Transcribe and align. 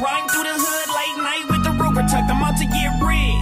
riding 0.00 0.28
through 0.28 0.44
the 0.44 0.54
hood 0.54 0.88
late 0.94 1.18
night 1.18 1.44
with 1.50 1.62
the 1.64 1.70
Ruger 1.74 2.06
tucked. 2.06 2.30
I'm 2.30 2.42
out 2.42 2.56
to 2.58 2.66
get 2.66 2.90
rid. 3.02 3.34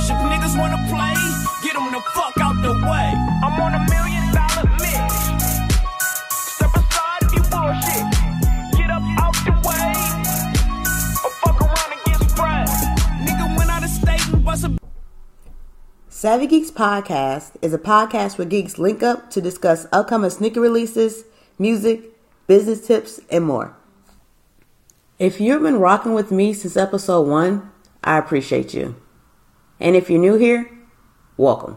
If 0.00 0.16
niggas 0.16 0.56
wanna 0.58 0.80
play, 0.88 1.14
get 1.62 1.74
them 1.74 1.92
the 1.92 2.00
fuck 2.16 2.36
out 2.40 2.56
the 2.62 2.72
way. 2.72 3.08
I'm 3.44 3.60
on 3.60 3.74
a 3.76 3.82
million 3.88 4.24
dollar 4.32 4.66
mission. 4.80 5.38
Step 6.30 6.72
aside 6.74 7.22
if 7.28 7.32
you 7.36 7.42
bullshit. 7.52 8.04
Get 8.76 8.90
up 8.90 9.04
out 9.20 9.36
the 9.44 9.54
way. 9.66 9.92
Or 11.24 11.32
fuck 11.44 11.60
around 11.60 11.90
and 11.92 12.02
get 12.08 12.18
sprayed. 12.28 12.68
Nigga 13.26 13.56
went 13.56 13.70
out 13.70 13.84
of 13.84 13.90
state 13.90 14.26
and 14.32 14.44
bust 14.44 14.64
a 14.64 14.76
Savvy 16.08 16.48
Geekz 16.48 16.70
Podcast 16.72 17.56
is 17.62 17.72
a 17.72 17.78
podcast 17.78 18.36
where 18.38 18.48
geeks 18.48 18.78
link 18.78 19.02
up 19.02 19.30
to 19.30 19.40
discuss 19.40 19.86
upcoming 19.92 20.30
sneaker 20.30 20.60
releases, 20.60 21.24
music, 21.58 22.12
business 22.46 22.86
tips, 22.86 23.20
and 23.30 23.44
more. 23.44 23.76
If 25.20 25.38
you've 25.38 25.62
been 25.62 25.78
rocking 25.78 26.14
with 26.14 26.30
me 26.30 26.54
since 26.54 26.78
episode 26.78 27.28
one, 27.28 27.70
I 28.02 28.16
appreciate 28.16 28.72
you. 28.72 28.96
And 29.78 29.94
if 29.94 30.08
you're 30.08 30.18
new 30.18 30.36
here, 30.36 30.70
welcome. 31.36 31.76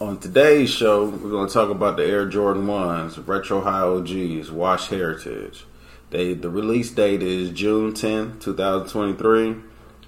On 0.00 0.18
today's 0.18 0.70
show, 0.70 1.04
we're 1.04 1.28
going 1.28 1.48
to 1.48 1.52
talk 1.52 1.68
about 1.68 1.98
the 1.98 2.06
Air 2.06 2.26
Jordan 2.26 2.66
1s, 2.66 3.28
Retro 3.28 3.60
High 3.60 3.80
OGs, 3.80 4.50
Wash 4.50 4.88
Heritage. 4.88 5.66
They, 6.08 6.32
the 6.32 6.48
release 6.48 6.90
date 6.90 7.22
is 7.22 7.50
June 7.50 7.92
10, 7.92 8.38
2023. 8.38 9.56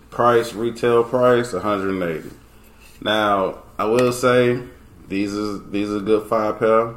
Price, 0.08 0.54
retail 0.54 1.04
price, 1.04 1.52
180 1.52 2.30
Now, 3.02 3.58
I 3.78 3.84
will 3.84 4.12
say, 4.12 4.62
these 5.06 5.34
is 5.34 5.70
these 5.70 5.90
are 5.90 6.00
good 6.00 6.26
five 6.30 6.58
pair. 6.58 6.94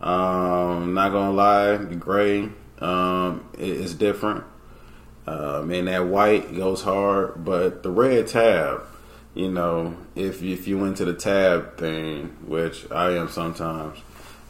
Um, 0.00 0.94
not 0.94 1.12
gonna 1.12 1.32
lie, 1.32 1.76
the 1.76 1.94
gray 1.94 2.50
um, 2.80 3.48
is 3.58 3.94
different. 3.94 4.44
Um, 5.26 5.70
and 5.70 5.88
that 5.88 6.06
white 6.06 6.54
goes 6.54 6.82
hard, 6.82 7.44
but 7.44 7.82
the 7.82 7.90
red 7.90 8.28
tab, 8.28 8.84
you 9.34 9.50
know, 9.50 9.96
if 10.14 10.42
if 10.42 10.68
you 10.68 10.84
into 10.84 11.04
the 11.04 11.14
tab 11.14 11.78
thing, 11.78 12.36
which 12.46 12.90
I 12.92 13.16
am 13.16 13.28
sometimes, 13.28 13.98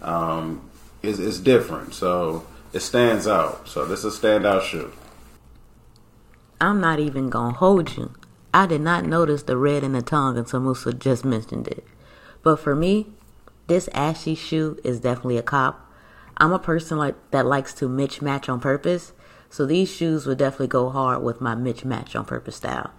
um, 0.03 0.69
is 1.03 1.19
is 1.19 1.41
different. 1.41 1.95
So 1.95 2.47
it 2.73 2.81
stands 2.81 3.27
out. 3.27 3.69
So 3.69 3.87
this 3.87 4.05
is 4.05 4.19
a 4.19 4.21
standout 4.21 4.63
shoe. 4.63 4.93
I'm 6.61 6.81
not 6.81 6.99
even 7.01 7.31
gonna 7.31 7.55
hold 7.55 7.97
you. 7.97 8.15
I 8.53 8.67
did 8.67 8.81
not 8.81 9.05
notice 9.05 9.43
the 9.43 9.57
red 9.57 9.83
in 9.83 9.93
the 9.93 10.03
tongue 10.03 10.37
until 10.37 10.61
Musa 10.61 10.93
just 10.93 11.25
mentioned 11.25 11.69
it. 11.69 11.85
But 12.43 12.57
for 12.57 12.75
me, 12.75 13.09
this 13.67 13.89
ashy 13.93 14.35
shoe 14.35 14.79
is 14.85 15.01
definitely 15.01 15.39
a 15.39 15.43
cop. 15.43 15.91
I'm 16.37 16.53
a 16.53 16.59
person 16.59 16.99
like 16.99 17.15
that 17.31 17.47
likes 17.47 17.73
to 17.75 17.89
mitch 17.89 18.23
match 18.23 18.49
on 18.49 18.61
purpose, 18.61 19.13
so 19.49 19.67
these 19.67 19.91
shoes 19.91 20.27
would 20.27 20.39
definitely 20.39 20.69
go 20.69 20.91
hard 20.91 21.23
with 21.23 21.41
my 21.41 21.55
mitch 21.55 21.85
match 21.85 22.15
on 22.15 22.25
purpose 22.25 22.57
style. 22.57 22.93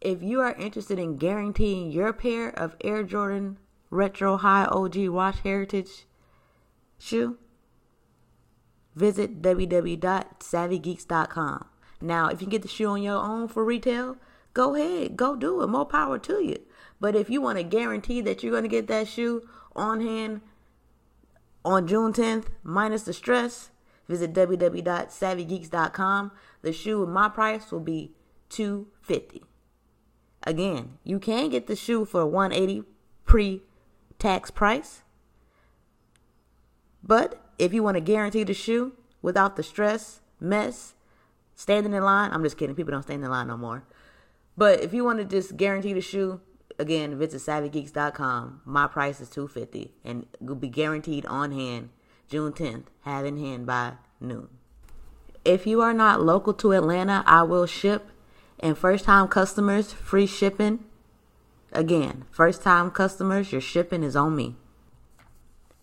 If 0.00 0.22
you 0.22 0.40
are 0.40 0.54
interested 0.54 0.98
in 0.98 1.16
guaranteeing 1.16 1.90
your 1.90 2.12
pair 2.12 2.50
of 2.50 2.76
Air 2.82 3.02
Jordan 3.02 3.58
Retro 3.90 4.36
High 4.36 4.64
OG 4.64 5.08
Wash 5.08 5.40
Heritage 5.40 6.06
shoe, 6.98 7.38
visit 8.94 9.42
www.savvygeekz.com. 9.42 11.66
Now, 12.00 12.28
if 12.28 12.40
you 12.40 12.46
get 12.46 12.62
the 12.62 12.68
shoe 12.68 12.90
on 12.90 13.02
your 13.02 13.16
own 13.16 13.48
for 13.48 13.64
retail, 13.64 14.18
go 14.54 14.76
ahead, 14.76 15.16
go 15.16 15.34
do 15.34 15.60
it. 15.62 15.66
More 15.66 15.86
power 15.86 16.20
to 16.20 16.44
you. 16.44 16.58
But 17.00 17.14
if 17.14 17.30
you 17.30 17.40
want 17.40 17.58
to 17.58 17.64
guarantee 17.64 18.20
that 18.22 18.42
you're 18.42 18.52
going 18.52 18.64
to 18.64 18.68
get 18.68 18.88
that 18.88 19.06
shoe 19.08 19.48
on 19.76 20.00
hand 20.00 20.40
on 21.64 21.86
June 21.86 22.12
10th, 22.12 22.46
minus 22.62 23.04
the 23.04 23.12
stress, 23.12 23.70
visit 24.08 24.32
www.savvygeekz.com. 24.32 26.32
The 26.62 26.72
shoe 26.72 27.06
my 27.06 27.28
price 27.28 27.70
will 27.70 27.80
be 27.80 28.12
250 28.48 29.44
Again, 30.44 30.98
you 31.04 31.18
can 31.18 31.50
get 31.50 31.66
the 31.66 31.76
shoe 31.76 32.04
for 32.04 32.24
180 32.24 32.84
pre-tax 33.26 34.50
price. 34.50 35.02
But 37.02 37.42
if 37.58 37.74
you 37.74 37.82
want 37.82 37.96
to 37.96 38.00
guarantee 38.00 38.44
the 38.44 38.54
shoe 38.54 38.92
without 39.20 39.56
the 39.56 39.62
stress, 39.62 40.20
mess, 40.40 40.94
standing 41.54 41.92
in 41.92 42.02
line, 42.02 42.30
I'm 42.32 42.42
just 42.42 42.56
kidding. 42.56 42.74
People 42.74 42.92
don't 42.92 43.02
stand 43.02 43.22
in 43.22 43.30
line 43.30 43.48
no 43.48 43.56
more. 43.56 43.84
But 44.56 44.80
if 44.80 44.94
you 44.94 45.04
want 45.04 45.18
to 45.18 45.24
just 45.24 45.56
guarantee 45.56 45.92
the 45.92 46.00
shoe, 46.00 46.40
again, 46.78 47.18
visit 47.18 47.40
savvygeekz.com. 47.40 48.62
My 48.64 48.86
price 48.86 49.20
is 49.20 49.30
250 49.30 49.92
and 50.04 50.26
will 50.40 50.54
be 50.54 50.68
guaranteed 50.68 51.26
on 51.26 51.52
hand 51.52 51.90
June 52.28 52.52
10th, 52.52 52.84
have 53.02 53.24
in 53.24 53.38
hand 53.38 53.66
by 53.66 53.94
noon. 54.20 54.48
If 55.44 55.66
you 55.66 55.80
are 55.80 55.94
not 55.94 56.22
local 56.22 56.52
to 56.54 56.72
Atlanta, 56.72 57.24
I 57.26 57.42
will 57.42 57.66
ship 57.66 58.10
and 58.60 58.76
first 58.76 59.04
time 59.04 59.28
customers 59.28 59.92
free 59.92 60.26
shipping. 60.26 60.84
Again, 61.72 62.24
first 62.30 62.62
time 62.62 62.90
customers, 62.90 63.52
your 63.52 63.60
shipping 63.60 64.02
is 64.02 64.16
on 64.16 64.36
me. 64.36 64.56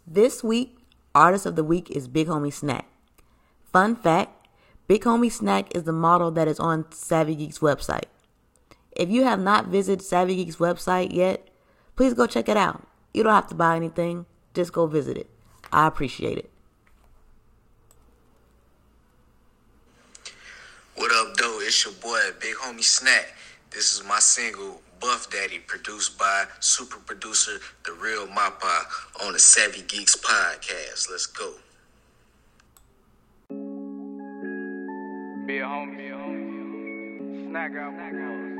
This 0.06 0.44
week, 0.44 0.77
artist 1.16 1.45
of 1.45 1.56
the 1.56 1.63
week 1.63 1.89
is 1.89 2.07
Big 2.07 2.27
Homie 2.27 2.53
Snack. 2.53 2.85
Fun 3.72 3.95
fact, 3.95 4.47
Big 4.88 5.03
Homie 5.03 5.31
Snack 5.31 5.75
is 5.75 5.83
the 5.83 5.91
model 5.91 6.29
that 6.31 6.47
is 6.47 6.59
on 6.59 6.85
Savvy 6.91 7.35
Geekz 7.35 7.59
website. 7.59 8.06
If 8.95 9.09
you 9.09 9.23
have 9.25 9.41
not 9.41 9.67
visited 9.67 10.01
Savvy 10.01 10.45
Geekz 10.45 10.56
website 10.56 11.13
yet, 11.13 11.50
please 11.97 12.13
go 12.13 12.25
check 12.25 12.47
it 12.47 12.56
out. 12.56 12.88
You 13.13 13.23
don't 13.23 13.33
have 13.33 13.47
to 13.47 13.56
buy 13.56 13.75
anything, 13.75 14.25
just 14.53 14.72
go 14.72 14.88
visit 14.88 15.17
it. 15.17 15.29
I 15.72 15.85
appreciate 15.88 16.38
it. 16.38 16.50
What 20.95 21.11
up, 21.11 21.35
though? 21.35 21.59
It's 21.61 21.83
your 21.83 21.94
boy, 21.95 22.19
Big 22.39 22.56
Homie 22.56 22.81
Snack. 22.81 23.33
This 23.69 23.94
is 23.94 24.07
my 24.07 24.19
single, 24.19 24.81
Buff 25.01 25.29
Daddy, 25.29 25.59
produced 25.59 26.17
by 26.17 26.45
super 26.62 27.00
producer 27.00 27.59
The 27.85 27.91
Real 27.91 28.27
Mappa 28.27 28.85
on 29.25 29.33
the 29.33 29.39
Savvy 29.39 29.81
Geekz 29.81 30.17
podcast. 30.17 31.09
Let's 31.12 31.25
go. 31.25 31.51
Be 35.45 35.57
a 35.57 35.66
homie, 35.66 35.97
be 35.97 36.07
a 36.07 36.16
homie. 36.16 37.50
Snack 37.50 37.72
out, 37.75 37.94
snack 37.94 38.13
out. 38.13 38.55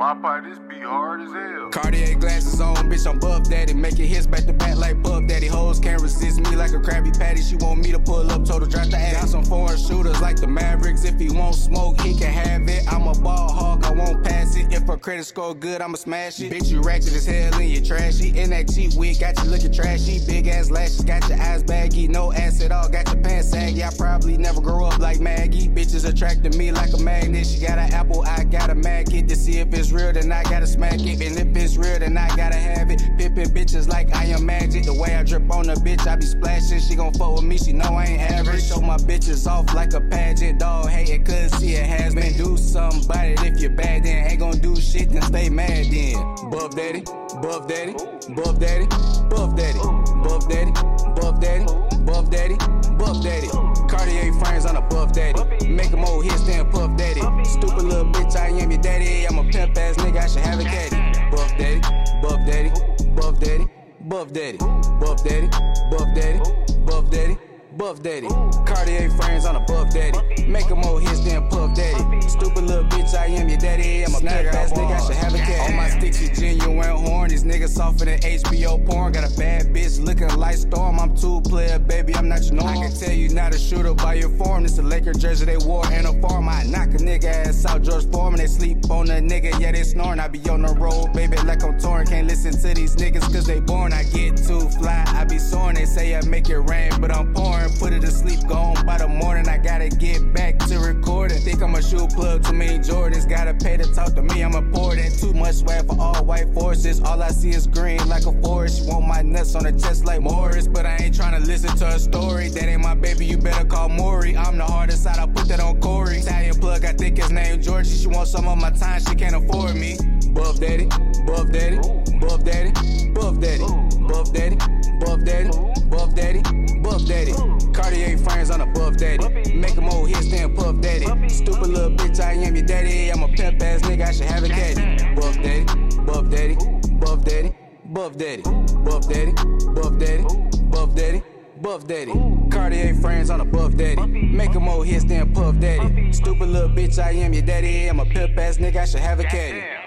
My 0.00 0.14
part, 0.14 0.44
this 0.44 0.58
be 0.60 0.78
hard 0.78 1.20
as 1.20 1.30
hell. 1.30 1.68
Cartier 1.68 2.14
glasses 2.14 2.58
on, 2.58 2.74
bitch, 2.88 3.06
I'm 3.06 3.18
Buff 3.18 3.50
Daddy. 3.50 3.74
Making 3.74 4.06
hits 4.06 4.26
back 4.26 4.46
to 4.46 4.52
back 4.54 4.78
like 4.78 5.02
Buff 5.02 5.26
Daddy. 5.26 5.46
Hoes 5.46 5.78
can't 5.78 6.00
resist 6.00 6.40
me 6.40 6.56
like 6.56 6.70
a 6.70 6.78
Krabby 6.78 7.12
Patty. 7.18 7.42
She 7.42 7.56
want 7.56 7.80
me 7.80 7.92
to 7.92 7.98
pull 7.98 8.32
up, 8.32 8.46
total 8.46 8.66
drop 8.66 8.88
the 8.88 8.96
ass. 8.96 9.20
Got 9.20 9.28
some 9.28 9.44
foreign 9.44 9.76
shooters 9.76 10.18
like 10.22 10.36
the 10.36 10.46
Mavericks. 10.46 11.04
If 11.04 11.20
he 11.20 11.28
won't 11.28 11.54
smoke, 11.54 12.00
he 12.00 12.16
can 12.16 12.32
have 12.32 12.66
it. 12.66 12.90
I'm 12.90 13.08
a 13.08 13.12
ball 13.12 13.52
hog, 13.52 13.84
I 13.84 13.90
won't 13.90 14.24
pass 14.24 14.56
it. 14.56 14.72
If 14.72 14.86
her 14.86 14.96
credit 14.96 15.26
score 15.26 15.54
good, 15.54 15.82
I'ma 15.82 15.96
smash 15.96 16.40
it. 16.40 16.50
Bitch, 16.50 16.70
you 16.70 16.80
ratchet 16.80 17.12
as 17.12 17.26
hell 17.26 17.60
and 17.60 17.68
you 17.68 17.84
trashy. 17.84 18.30
In 18.40 18.48
that 18.50 18.72
cheap 18.72 18.94
wig, 18.94 19.20
got 19.20 19.36
you 19.44 19.50
looking 19.50 19.70
trashy. 19.70 20.18
Big 20.26 20.48
ass 20.48 20.70
lashes, 20.70 21.02
got 21.02 21.28
your 21.28 21.38
eyes 21.42 21.62
baggy. 21.62 22.08
No 22.08 22.32
ass 22.32 22.62
at 22.62 22.72
all, 22.72 22.88
got 22.88 23.06
your 23.12 23.22
pants 23.22 23.50
saggy. 23.50 23.84
I 23.84 23.90
probably 23.98 24.38
never 24.38 24.62
grow 24.62 24.86
up 24.86 24.98
like 24.98 25.20
Maggie. 25.20 25.68
Bitches 25.68 26.08
attracting 26.08 26.56
me 26.56 26.72
like 26.72 26.94
a 26.94 26.98
magnet. 27.02 27.46
She 27.46 27.60
got 27.60 27.78
an 27.78 27.92
apple, 27.92 28.22
I 28.22 28.44
got 28.44 28.70
a 28.70 28.74
magnet 28.74 29.28
to 29.28 29.36
see 29.36 29.58
if 29.58 29.74
it's 29.74 29.89
real, 29.92 30.12
then 30.12 30.30
I 30.32 30.42
gotta 30.44 30.66
smack 30.66 30.94
it. 30.94 31.20
And 31.20 31.38
if 31.38 31.56
it's 31.56 31.76
real, 31.76 31.98
then 31.98 32.16
I 32.16 32.28
gotta 32.36 32.56
have 32.56 32.90
it. 32.90 33.00
Pippin' 33.18 33.50
bitches 33.50 33.88
like 33.88 34.14
I 34.14 34.24
am 34.26 34.46
magic. 34.46 34.84
The 34.84 34.94
way 34.94 35.14
I 35.14 35.22
drip 35.22 35.50
on 35.50 35.68
a 35.70 35.74
bitch, 35.74 36.06
I 36.06 36.16
be 36.16 36.26
splashing. 36.26 36.80
She 36.80 36.94
gon' 36.94 37.12
fuck 37.14 37.34
with 37.34 37.44
me, 37.44 37.58
she 37.58 37.72
know 37.72 37.94
I 37.94 38.04
ain't 38.04 38.22
average. 38.30 38.64
Show 38.64 38.80
my 38.80 38.96
bitches 38.96 39.46
off 39.46 39.74
like 39.74 39.92
a 39.94 40.00
pageant. 40.00 40.60
Dog 40.60 40.88
hating, 40.88 41.24
cause 41.24 41.52
see 41.58 41.74
it 41.74 41.86
has 41.86 42.14
been. 42.14 42.36
Do 42.36 42.56
something 42.56 43.04
about 43.04 43.26
it. 43.26 43.42
If 43.42 43.60
you're 43.60 43.70
bad, 43.70 44.04
then 44.04 44.30
ain't 44.30 44.40
gon' 44.40 44.58
do 44.58 44.76
shit, 44.76 45.10
then 45.10 45.22
stay 45.22 45.48
mad 45.48 45.86
then. 45.90 46.14
Buff 46.50 46.74
daddy, 46.74 47.02
buff 47.42 47.66
daddy, 47.68 47.92
buff 48.34 48.58
daddy, 48.58 48.86
buff 49.28 49.56
daddy, 49.56 49.78
buff 50.22 50.48
daddy, 50.48 50.72
buff 51.20 51.40
daddy, 51.40 51.66
buff 52.04 52.30
daddy. 52.30 52.56
Buff 53.00 53.22
Daddy. 53.22 53.48
Cartier 53.88 54.30
frames 54.34 54.66
on 54.66 54.76
a 54.76 54.82
buff 54.82 55.12
daddy. 55.12 55.66
Make 55.66 55.90
them 55.90 56.04
old 56.04 56.22
hits, 56.22 56.42
then 56.46 56.70
puff 56.70 56.94
daddy. 56.98 57.22
Stupid 57.44 57.84
little 57.84 58.04
bitch, 58.04 58.36
I 58.36 58.48
am 58.48 58.70
your 58.70 58.80
daddy. 58.80 59.26
I'm 59.26 59.38
a 59.38 59.44
pimp 59.50 59.76
ass 59.78 59.96
nigga, 59.96 60.18
I 60.18 60.26
should 60.26 60.42
have 60.42 60.60
a 60.60 60.64
daddy. 60.64 60.96
Buff 61.30 61.50
daddy, 61.56 61.80
buff 62.20 62.46
daddy, 62.46 62.70
buff 63.14 63.40
daddy, 63.40 63.66
buff 64.02 64.32
daddy, 64.32 64.58
buff 65.00 65.24
daddy, 65.24 65.48
buff 65.90 66.14
daddy, 66.14 66.40
buff 66.84 67.10
daddy. 67.10 67.49
Buff 67.76 68.02
Daddy, 68.02 68.26
Cartier 68.66 69.10
frames 69.10 69.44
on 69.44 69.54
a 69.54 69.60
Buff 69.60 69.92
Daddy. 69.92 70.18
Make 70.46 70.70
old 70.72 71.02
hits, 71.02 71.20
then 71.20 71.48
Puff 71.48 71.74
Daddy. 71.76 72.20
Stupid 72.22 72.64
little 72.64 72.84
bitch, 72.84 73.14
I 73.14 73.26
am 73.26 73.48
your 73.48 73.58
daddy. 73.58 74.02
I'm 74.04 74.14
a 74.14 74.18
pimp 74.18 74.52
ass 74.54 74.72
nigga, 74.72 74.90
I 74.90 75.06
should 75.06 75.16
have 75.16 75.34
a 75.34 75.38
cat. 75.38 75.70
All 75.70 75.76
my 75.76 75.88
sticks 75.88 76.20
is 76.20 76.38
genuine 76.38 76.88
horn. 77.04 77.30
These 77.30 77.44
niggas 77.44 77.68
softer 77.68 78.06
than 78.06 78.18
HBO 78.18 78.84
porn. 78.86 79.12
Got 79.12 79.32
a 79.32 79.38
bad 79.38 79.66
bitch 79.66 80.04
looking 80.04 80.28
like 80.36 80.56
Storm. 80.56 80.98
I'm 80.98 81.16
two 81.16 81.40
player, 81.42 81.78
baby, 81.78 82.14
I'm 82.16 82.28
not 82.28 82.42
your 82.42 82.54
norm. 82.54 82.68
I 82.68 82.88
can 82.88 82.92
tell 82.92 83.12
you 83.12 83.28
not 83.28 83.54
a 83.54 83.58
shooter 83.58 83.94
by 83.94 84.14
your 84.14 84.30
form. 84.30 84.64
This 84.64 84.78
a 84.78 84.82
Laker 84.82 85.12
jersey 85.12 85.44
they 85.44 85.56
wore 85.56 85.86
in 85.92 86.06
a 86.06 86.20
farm. 86.20 86.48
I 86.48 86.64
knock 86.64 86.88
a 86.88 86.98
nigga 86.98 87.46
ass 87.46 87.64
out, 87.66 87.82
George 87.82 88.10
Foreman. 88.10 88.40
They 88.40 88.48
sleep 88.48 88.90
on 88.90 89.08
a 89.10 89.20
nigga, 89.20 89.60
yeah, 89.60 89.70
they 89.70 89.84
snoring. 89.84 90.18
I 90.18 90.26
be 90.26 90.40
on 90.50 90.62
the 90.62 90.74
road, 90.74 91.12
baby, 91.12 91.36
like 91.38 91.62
I'm 91.62 91.78
torn. 91.78 92.06
Can't 92.06 92.26
listen 92.26 92.52
to 92.52 92.74
these 92.74 92.96
niggas 92.96 93.32
cause 93.32 93.46
they 93.46 93.60
born. 93.60 93.92
I 93.92 94.02
get 94.04 94.36
too 94.36 94.68
fly, 94.70 95.04
I 95.06 95.24
be 95.24 95.38
soaring. 95.38 95.76
They 95.76 95.84
say 95.84 96.16
I 96.16 96.24
make 96.26 96.48
it 96.48 96.58
rain, 96.58 96.92
but 97.00 97.14
I'm 97.14 97.32
pouring. 97.32 97.59
Put 97.78 97.94
it 97.94 98.00
to 98.00 98.10
sleep, 98.10 98.40
go 98.46 98.56
on 98.56 98.84
by 98.84 98.98
the 98.98 99.08
morning. 99.08 99.48
I 99.48 99.56
gotta 99.56 99.88
get 99.88 100.34
back 100.34 100.58
to 100.58 100.78
recording. 100.78 101.40
Think 101.40 101.62
I'm 101.62 101.74
a 101.74 101.82
shoe 101.82 102.06
plug, 102.08 102.44
too 102.44 102.52
many 102.52 102.78
Jordans. 102.78 103.28
Gotta 103.28 103.54
pay 103.54 103.78
to 103.78 103.84
talk 103.94 104.14
to 104.16 104.22
me, 104.22 104.42
I'm 104.42 104.54
important. 104.54 105.18
Too 105.18 105.32
much 105.32 105.56
swag 105.56 105.86
for 105.86 105.98
all 105.98 106.22
white 106.24 106.52
forces. 106.52 107.00
All 107.00 107.22
I 107.22 107.28
see 107.28 107.50
is 107.50 107.66
green 107.66 108.06
like 108.06 108.26
a 108.26 108.32
forest. 108.42 108.86
Want 108.86 109.06
my 109.06 109.22
nuts 109.22 109.54
on 109.54 109.64
the 109.64 109.72
chest 109.72 110.04
like 110.04 110.20
Morris, 110.20 110.68
but 110.68 110.84
I 110.84 110.96
ain't 111.00 111.14
trying 111.14 111.40
to 111.40 111.46
listen 111.46 111.74
to 111.78 111.86
a 111.86 111.98
story. 111.98 112.48
That 112.48 112.64
ain't 112.64 112.82
my 112.82 112.94
baby, 112.94 113.24
you 113.24 113.38
better 113.38 113.64
call 113.64 113.88
Maury. 113.88 114.36
I'm 114.36 114.58
the 114.58 114.64
hardest 114.64 115.04
side, 115.04 115.18
I 115.18 115.26
put 115.26 115.48
that 115.48 115.60
on 115.60 115.80
Corey. 115.80 116.18
Italian 116.18 116.60
plug, 116.60 116.84
I 116.84 116.92
think 116.92 117.16
his 117.16 117.30
name 117.30 117.62
Georgie. 117.62 117.96
She 117.96 118.08
wants 118.08 118.30
some 118.30 118.46
of 118.46 118.58
my 118.58 118.70
time, 118.70 119.00
she 119.00 119.14
can't 119.14 119.34
afford 119.34 119.74
me. 119.74 119.96
Buff 120.32 120.60
daddy, 120.60 120.86
buff 121.26 121.50
daddy, 121.50 121.76
buff 122.20 122.44
daddy, 122.44 122.72
buff 123.12 123.40
daddy, 123.40 123.64
buff 124.06 124.32
daddy, 124.32 124.56
buff 125.00 125.24
daddy, 125.24 125.50
buff 125.88 126.14
daddy, 126.14 126.42
buff 126.80 127.06
daddy. 127.06 127.32
Cartier 127.72 128.18
frames 128.18 128.50
on 128.50 128.60
a 128.60 128.66
buff 128.66 128.96
daddy. 128.96 129.52
Make 129.54 129.74
him 129.74 129.88
old 129.88 130.10
then 130.10 130.54
puff 130.54 130.80
daddy. 130.80 131.06
Stupid 131.28 131.68
little 131.68 131.90
bitch, 131.90 132.20
I 132.20 132.32
am 132.32 132.54
your 132.54 132.64
daddy. 132.64 133.10
I'm 133.10 133.22
a 133.22 133.28
pimp 133.28 133.62
ass 133.62 133.82
nigga, 133.82 134.06
I 134.06 134.12
should 134.12 134.26
have 134.26 134.44
a 134.44 134.48
caddy. 134.48 135.14
Buff 135.14 135.36
daddy, 135.36 135.64
buff 136.04 136.30
daddy, 136.30 136.56
buff 137.00 137.24
daddy, 137.24 137.54
buff 137.86 138.16
daddy, 138.16 138.42
buff 138.42 139.08
daddy, 139.08 139.32
buff 139.74 139.98
daddy, 139.98 140.24
buff 140.70 140.94
daddy. 140.94 141.22
Buff 141.60 141.86
Daddy, 141.86 142.12
Cartier 142.50 142.94
frames 142.94 143.28
on 143.28 143.42
a 143.42 143.44
Buff 143.44 143.76
Daddy. 143.76 144.00
Make 144.06 144.52
him 144.52 144.66
old 144.66 144.86
then 144.86 145.34
Puff 145.34 145.58
Daddy. 145.60 146.10
Stupid 146.10 146.48
little 146.48 146.70
bitch, 146.70 146.98
I 146.98 147.10
am 147.10 147.34
your 147.34 147.42
daddy. 147.42 147.86
I'm 147.86 148.00
a 148.00 148.06
pimp 148.06 148.38
ass 148.38 148.56
nigga, 148.56 148.76
I 148.76 148.84
should 148.86 149.00
have 149.00 149.20
a 149.20 149.24
caddy. 149.24 149.79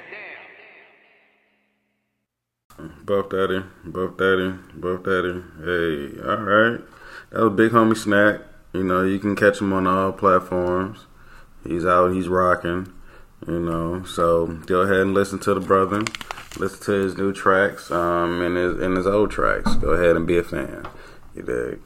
Buff 3.06 3.30
Daddy, 3.30 3.64
Buff 3.84 4.18
Daddy, 4.18 4.54
Buff 4.76 5.04
Daddy. 5.04 5.44
Hey, 5.64 6.20
all 6.22 6.44
right. 6.44 6.82
That 7.32 7.44
was 7.44 7.54
Big 7.54 7.72
Homie 7.72 7.98
Snack. 7.98 8.42
You 8.74 8.84
know, 8.84 9.04
you 9.04 9.20
can 9.20 9.36
catch 9.36 9.62
him 9.62 9.74
on 9.74 9.88
all 9.88 10.12
platforms. 10.12 11.06
He's 11.64 11.86
out, 11.86 12.14
he's 12.14 12.28
rocking. 12.28 12.92
You 13.48 13.60
know, 13.60 14.04
so 14.06 14.48
go 14.66 14.82
ahead 14.82 15.02
and 15.02 15.14
listen 15.14 15.40
to 15.40 15.54
the 15.54 15.60
brother. 15.60 16.04
Listen 16.58 16.84
to 16.84 16.92
his 16.92 17.18
new 17.18 17.34
tracks, 17.34 17.92
um, 17.92 18.42
and 18.42 18.56
his 18.56 18.80
and 18.80 18.96
his 18.96 19.08
old 19.08 19.32
tracks. 19.32 19.76
Go 19.76 19.90
ahead 19.90 20.16
and 20.16 20.26
be 20.26 20.38
a 20.38 20.44
fan. 20.44 20.88
You 21.36 21.42
dig? 21.42 21.80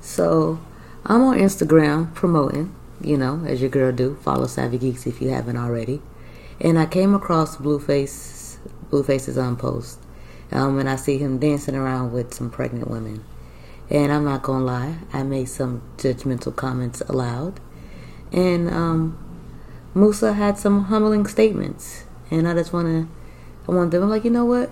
So 0.00 0.58
I'm 1.04 1.22
on 1.22 1.38
Instagram 1.38 2.14
promoting, 2.14 2.74
you 3.00 3.16
know, 3.16 3.44
as 3.46 3.60
your 3.60 3.70
girl 3.70 3.92
do. 3.92 4.16
Follow 4.22 4.46
Savvy 4.46 4.78
Geekz 4.78 5.06
if 5.06 5.20
you 5.20 5.28
haven't 5.28 5.56
already. 5.56 6.00
And 6.60 6.78
I 6.78 6.86
came 6.86 7.14
across 7.14 7.56
Blueface 7.56 8.08
Blueface's 8.90 9.38
on 9.38 9.56
post. 9.56 9.98
Um, 10.52 10.78
and 10.78 10.88
I 10.88 10.96
see 10.96 11.18
him 11.18 11.38
dancing 11.38 11.74
around 11.74 12.12
with 12.12 12.32
some 12.32 12.50
pregnant 12.50 12.88
women. 12.88 13.24
And 13.90 14.12
I'm 14.12 14.24
not 14.24 14.42
gonna 14.42 14.64
lie, 14.64 14.96
I 15.12 15.22
made 15.22 15.48
some 15.48 15.82
judgmental 15.96 16.54
comments 16.54 17.00
aloud. 17.02 17.60
And 18.32 18.70
um, 18.70 19.18
Musa 19.94 20.32
had 20.32 20.58
some 20.58 20.84
humbling 20.84 21.26
statements. 21.26 22.04
And 22.30 22.48
I 22.48 22.54
just 22.54 22.72
wanna 22.72 23.08
I 23.68 23.72
want 23.72 23.90
them 23.90 24.02
I'm 24.02 24.10
like, 24.10 24.24
you 24.24 24.30
know 24.30 24.44
what? 24.44 24.70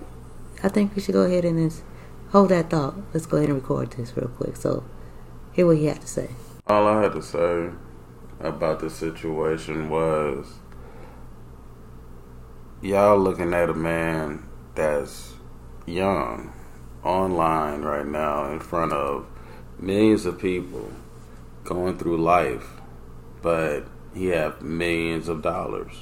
I 0.63 0.69
think 0.69 0.95
we 0.95 1.03
should 1.03 1.15
go 1.15 1.23
ahead 1.23 1.45
and 1.45 1.71
just 1.71 1.83
hold 2.31 2.49
that 2.49 2.71
thought. 2.71 2.97
Let's 3.13 3.27
go 3.27 3.37
ahead 3.37 3.51
and 3.51 3.61
record 3.61 3.93
this 3.93 4.17
real 4.17 4.29
quick. 4.29 4.57
So 4.57 4.85
hear 5.53 5.67
what 5.67 5.77
he 5.77 5.87
had 5.87 6.01
to 6.01 6.07
say. 6.07 6.31
All 6.67 6.87
I 6.87 7.03
had 7.03 7.13
to 7.13 7.23
say 7.23 7.71
about 8.41 8.81
the 8.81 8.91
situation 8.91 9.89
was 9.89 10.55
y'all 12.85 13.17
looking 13.17 13.55
at 13.55 13.71
a 13.71 13.75
man 13.75 14.47
that's 14.75 15.33
young 15.87 16.53
online 17.03 17.81
right 17.81 18.07
now 18.07 18.53
in 18.53 18.61
front 18.61 18.93
of 18.93 19.27
millions 19.79 20.27
of 20.27 20.39
people 20.39 20.93
going 21.65 21.97
through 21.97 22.23
life, 22.23 22.83
but 23.41 23.85
he 24.13 24.27
have 24.27 24.61
millions 24.61 25.29
of 25.29 25.41
dollars. 25.41 25.95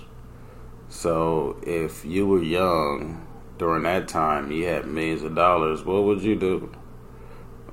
So 0.88 1.56
if 1.62 2.05
you 2.05 2.26
were 2.26 2.43
young 2.43 3.29
during 3.58 3.84
that 3.84 4.08
time, 4.08 4.50
you 4.50 4.64
had 4.64 4.84
millions 4.84 5.23
of 5.23 5.37
dollars, 5.37 5.84
what 5.84 6.02
would 6.02 6.20
you 6.20 6.34
do? 6.34 6.75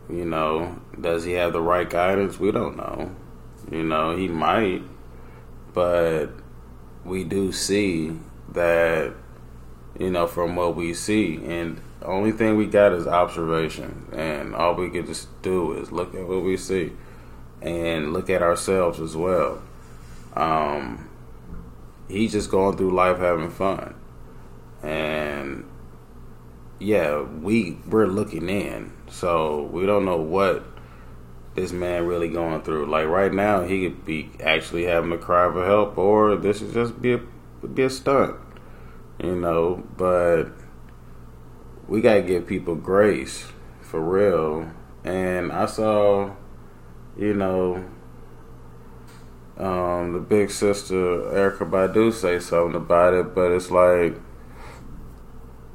You 0.08 0.26
know, 0.26 0.80
does 1.02 1.24
he 1.24 1.32
have 1.32 1.54
the 1.54 1.62
right 1.62 1.90
guidance? 1.90 2.40
We 2.40 2.52
don't 2.52 2.78
know. 2.78 3.16
You 3.72 3.82
know, 3.82 4.16
he 4.16 4.28
might, 4.28 4.84
but 5.74 6.28
we 7.04 7.24
do 7.24 7.52
see 7.52 8.20
that, 8.54 9.14
you 9.98 10.10
know, 10.10 10.28
from 10.28 10.56
what 10.56 10.76
we 10.76 10.94
see, 10.94 11.36
and 11.46 11.82
only 12.02 12.32
thing 12.32 12.56
we 12.56 12.66
got 12.66 12.94
is 12.94 13.08
observation, 13.08 14.08
and 14.14 14.56
all 14.56 14.76
we 14.76 14.90
can 14.90 15.06
just 15.06 15.42
do 15.42 15.74
is 15.74 15.92
look 15.92 16.16
at 16.16 16.28
what 16.28 16.44
we 16.44 16.58
see 16.58 16.92
and 17.62 18.14
look 18.14 18.30
at 18.30 18.42
ourselves 18.42 19.00
as 19.00 19.16
well. 19.16 19.62
Um, 20.36 21.10
he's 22.08 22.32
just 22.32 22.50
going 22.50 22.78
through 22.78 22.92
life 22.92 23.18
having 23.18 23.50
fun, 23.50 23.96
and 24.82 25.66
yeah, 26.80 27.22
we 27.22 27.78
we're 27.88 28.08
looking 28.08 28.48
in, 28.50 28.94
so 29.10 29.64
we 29.64 29.86
don't 29.86 30.06
know 30.06 30.18
what 30.18 30.64
this 31.56 31.74
man 31.74 32.06
really 32.06 32.30
going 32.30 32.62
through. 32.62 32.86
Like 32.86 33.08
right 33.08 33.34
now, 33.34 33.64
he 33.64 33.84
could 33.84 34.06
be 34.06 34.30
actually 34.42 34.84
having 34.86 35.12
a 35.12 35.18
cry 35.18 35.52
for 35.52 35.66
help, 35.66 35.98
or 35.98 36.38
this 36.38 36.62
is 36.62 36.74
just 36.74 37.02
be 37.02 37.14
a 37.14 37.22
be 37.68 37.84
a 37.84 37.90
stunt, 37.90 38.36
you 39.22 39.36
know. 39.36 39.84
But 39.98 40.46
we 41.88 42.02
gotta 42.02 42.22
give 42.22 42.48
people 42.48 42.76
grace 42.76 43.52
for 43.82 44.02
real. 44.02 44.72
And 45.04 45.52
I 45.52 45.66
saw, 45.66 46.36
you 47.18 47.34
know, 47.34 47.84
um, 49.58 50.14
the 50.14 50.20
big 50.20 50.52
sister 50.52 50.96
Erykah 50.96 51.70
Badu 51.70 52.14
say 52.14 52.40
something 52.40 52.76
about 52.76 53.14
it, 53.14 53.36
but 53.36 53.52
it's 53.52 53.70
like, 53.70 54.16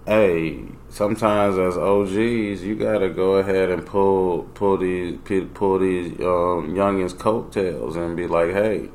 hey, 0.07 0.65
sometimes 0.89 1.59
as 1.59 1.77
OGs, 1.77 2.63
you 2.63 2.77
gotta 2.77 3.11
go 3.11 3.35
ahead 3.35 3.71
and 3.71 3.85
pull 3.85 4.45
pull 4.55 4.79
these 4.79 5.19
pull 5.55 5.79
these 5.81 6.13
um, 6.21 6.75
youngins' 6.75 7.19
coattails 7.19 7.97
and 7.97 8.17
be 8.17 8.27
like, 8.27 8.53
hey, 8.53 8.89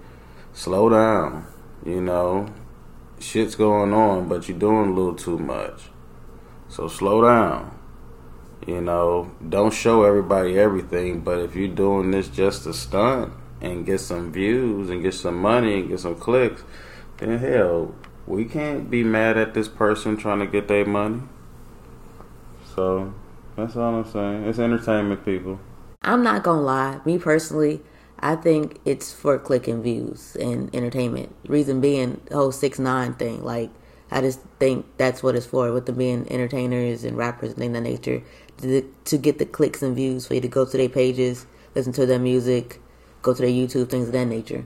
slow 0.53 0.89
down, 0.89 1.45
you 1.85 2.01
know, 2.01 2.47
shit's 3.21 3.55
going 3.55 3.93
on, 3.93 4.27
but 4.27 4.47
you're 4.47 4.57
doing 4.57 4.89
a 4.89 4.93
little 4.93 5.15
too 5.15 5.37
much, 5.37 5.89
so 6.67 6.87
slow 6.87 7.21
down. 7.21 7.77
You 8.67 8.81
know, 8.81 9.31
don't 9.47 9.73
show 9.73 10.03
everybody 10.03 10.59
everything, 10.59 11.21
but 11.21 11.39
if 11.39 11.55
you're 11.55 11.67
doing 11.67 12.11
this 12.11 12.27
just 12.27 12.63
to 12.63 12.73
stunt 12.73 13.33
and 13.61 13.85
get 13.85 13.99
some 13.99 14.31
views 14.31 14.89
and 14.89 15.01
get 15.01 15.13
some 15.13 15.41
money 15.41 15.79
and 15.79 15.89
get 15.89 15.99
some 15.99 16.15
clicks, 16.15 16.63
then 17.17 17.37
hell, 17.39 17.95
we 18.27 18.45
can't 18.45 18.89
be 18.89 19.03
mad 19.03 19.37
at 19.37 19.53
this 19.53 19.67
person 19.67 20.17
trying 20.17 20.39
to 20.39 20.47
get 20.47 20.67
their 20.67 20.85
money. 20.85 21.21
So 22.75 23.13
that's 23.55 23.75
all 23.75 23.95
I'm 23.95 24.11
saying. 24.11 24.45
It's 24.45 24.59
entertainment, 24.59 25.25
people. 25.25 25.59
I'm 26.01 26.23
not 26.23 26.43
gonna 26.43 26.61
lie, 26.61 27.01
me 27.05 27.17
personally, 27.17 27.81
I 28.21 28.35
think 28.35 28.79
it's 28.85 29.13
for 29.13 29.37
clicking 29.39 29.81
views 29.81 30.35
and 30.39 30.73
entertainment. 30.75 31.33
Reason 31.47 31.79
being 31.79 32.21
the 32.25 32.35
whole 32.35 32.51
six 32.51 32.79
nine 32.79 33.13
thing. 33.13 33.43
Like 33.43 33.69
I 34.11 34.21
just 34.21 34.41
think 34.59 34.85
that's 34.97 35.23
what 35.23 35.35
it's 35.35 35.45
for, 35.45 35.71
with 35.71 35.85
them 35.85 35.95
being 35.95 36.31
entertainers 36.31 37.03
and 37.03 37.17
rappers 37.17 37.51
and 37.51 37.59
things 37.59 37.77
of 37.77 37.83
that 37.83 37.89
nature. 37.89 38.21
To, 38.57 38.93
to 39.05 39.17
get 39.17 39.39
the 39.39 39.45
clicks 39.45 39.81
and 39.81 39.95
views 39.95 40.27
for 40.27 40.33
you 40.33 40.41
to 40.41 40.47
go 40.47 40.65
to 40.65 40.77
their 40.77 40.89
pages, 40.89 41.45
listen 41.75 41.93
to 41.93 42.05
their 42.05 42.19
music, 42.19 42.81
go 43.21 43.33
to 43.33 43.41
their 43.41 43.51
YouTube, 43.51 43.89
things 43.89 44.07
of 44.07 44.13
that 44.13 44.25
nature. 44.25 44.65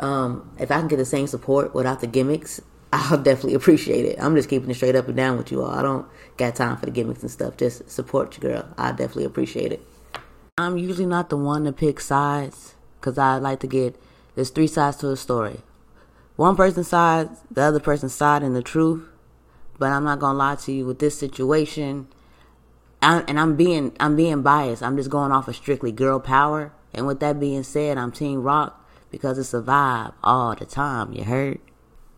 Um, 0.00 0.50
if 0.58 0.70
I 0.70 0.78
can 0.78 0.88
get 0.88 0.96
the 0.96 1.04
same 1.04 1.26
support 1.26 1.74
without 1.74 2.00
the 2.00 2.06
gimmicks, 2.06 2.60
I'll 2.92 3.18
definitely 3.18 3.54
appreciate 3.54 4.06
it. 4.06 4.16
I'm 4.20 4.34
just 4.34 4.48
keeping 4.48 4.70
it 4.70 4.74
straight 4.74 4.96
up 4.96 5.06
and 5.06 5.16
down 5.16 5.36
with 5.36 5.52
you 5.52 5.62
all. 5.62 5.70
I 5.70 5.82
don't 5.82 6.06
got 6.36 6.56
time 6.56 6.76
for 6.78 6.86
the 6.86 6.92
gimmicks 6.92 7.22
and 7.22 7.30
stuff. 7.30 7.56
Just 7.56 7.88
support 7.90 8.40
your 8.40 8.52
girl. 8.52 8.68
I 8.76 8.90
definitely 8.90 9.24
appreciate 9.24 9.72
it. 9.72 9.86
I'm 10.58 10.78
usually 10.78 11.04
not 11.04 11.28
the 11.28 11.36
one 11.36 11.64
to 11.64 11.72
pick 11.72 12.00
sides 12.00 12.76
because 12.98 13.18
I 13.18 13.36
like 13.36 13.60
to 13.60 13.66
get 13.66 14.00
there's 14.34 14.48
three 14.48 14.66
sides 14.66 14.96
to 14.98 15.10
a 15.10 15.16
story. 15.16 15.60
One 16.36 16.56
person's 16.56 16.88
side, 16.88 17.28
the 17.50 17.60
other 17.60 17.78
person's 17.78 18.14
side, 18.14 18.42
and 18.42 18.56
the 18.56 18.62
truth. 18.62 19.06
But 19.78 19.92
I'm 19.92 20.04
not 20.04 20.18
gonna 20.18 20.38
lie 20.38 20.54
to 20.54 20.72
you 20.72 20.86
with 20.86 20.98
this 20.98 21.18
situation, 21.18 22.08
I, 23.02 23.22
and 23.28 23.38
I'm 23.38 23.54
being 23.54 23.94
I'm 24.00 24.16
being 24.16 24.40
biased. 24.40 24.82
I'm 24.82 24.96
just 24.96 25.10
going 25.10 25.30
off 25.30 25.46
of 25.46 25.56
strictly 25.56 25.92
girl 25.92 26.20
power. 26.20 26.72
And 26.94 27.06
with 27.06 27.20
that 27.20 27.38
being 27.38 27.62
said, 27.62 27.98
I'm 27.98 28.10
Team 28.10 28.42
Rock 28.42 28.82
because 29.10 29.36
it's 29.36 29.52
a 29.52 29.60
vibe 29.60 30.14
all 30.24 30.54
the 30.54 30.64
time. 30.64 31.12
You 31.12 31.24
heard? 31.24 31.60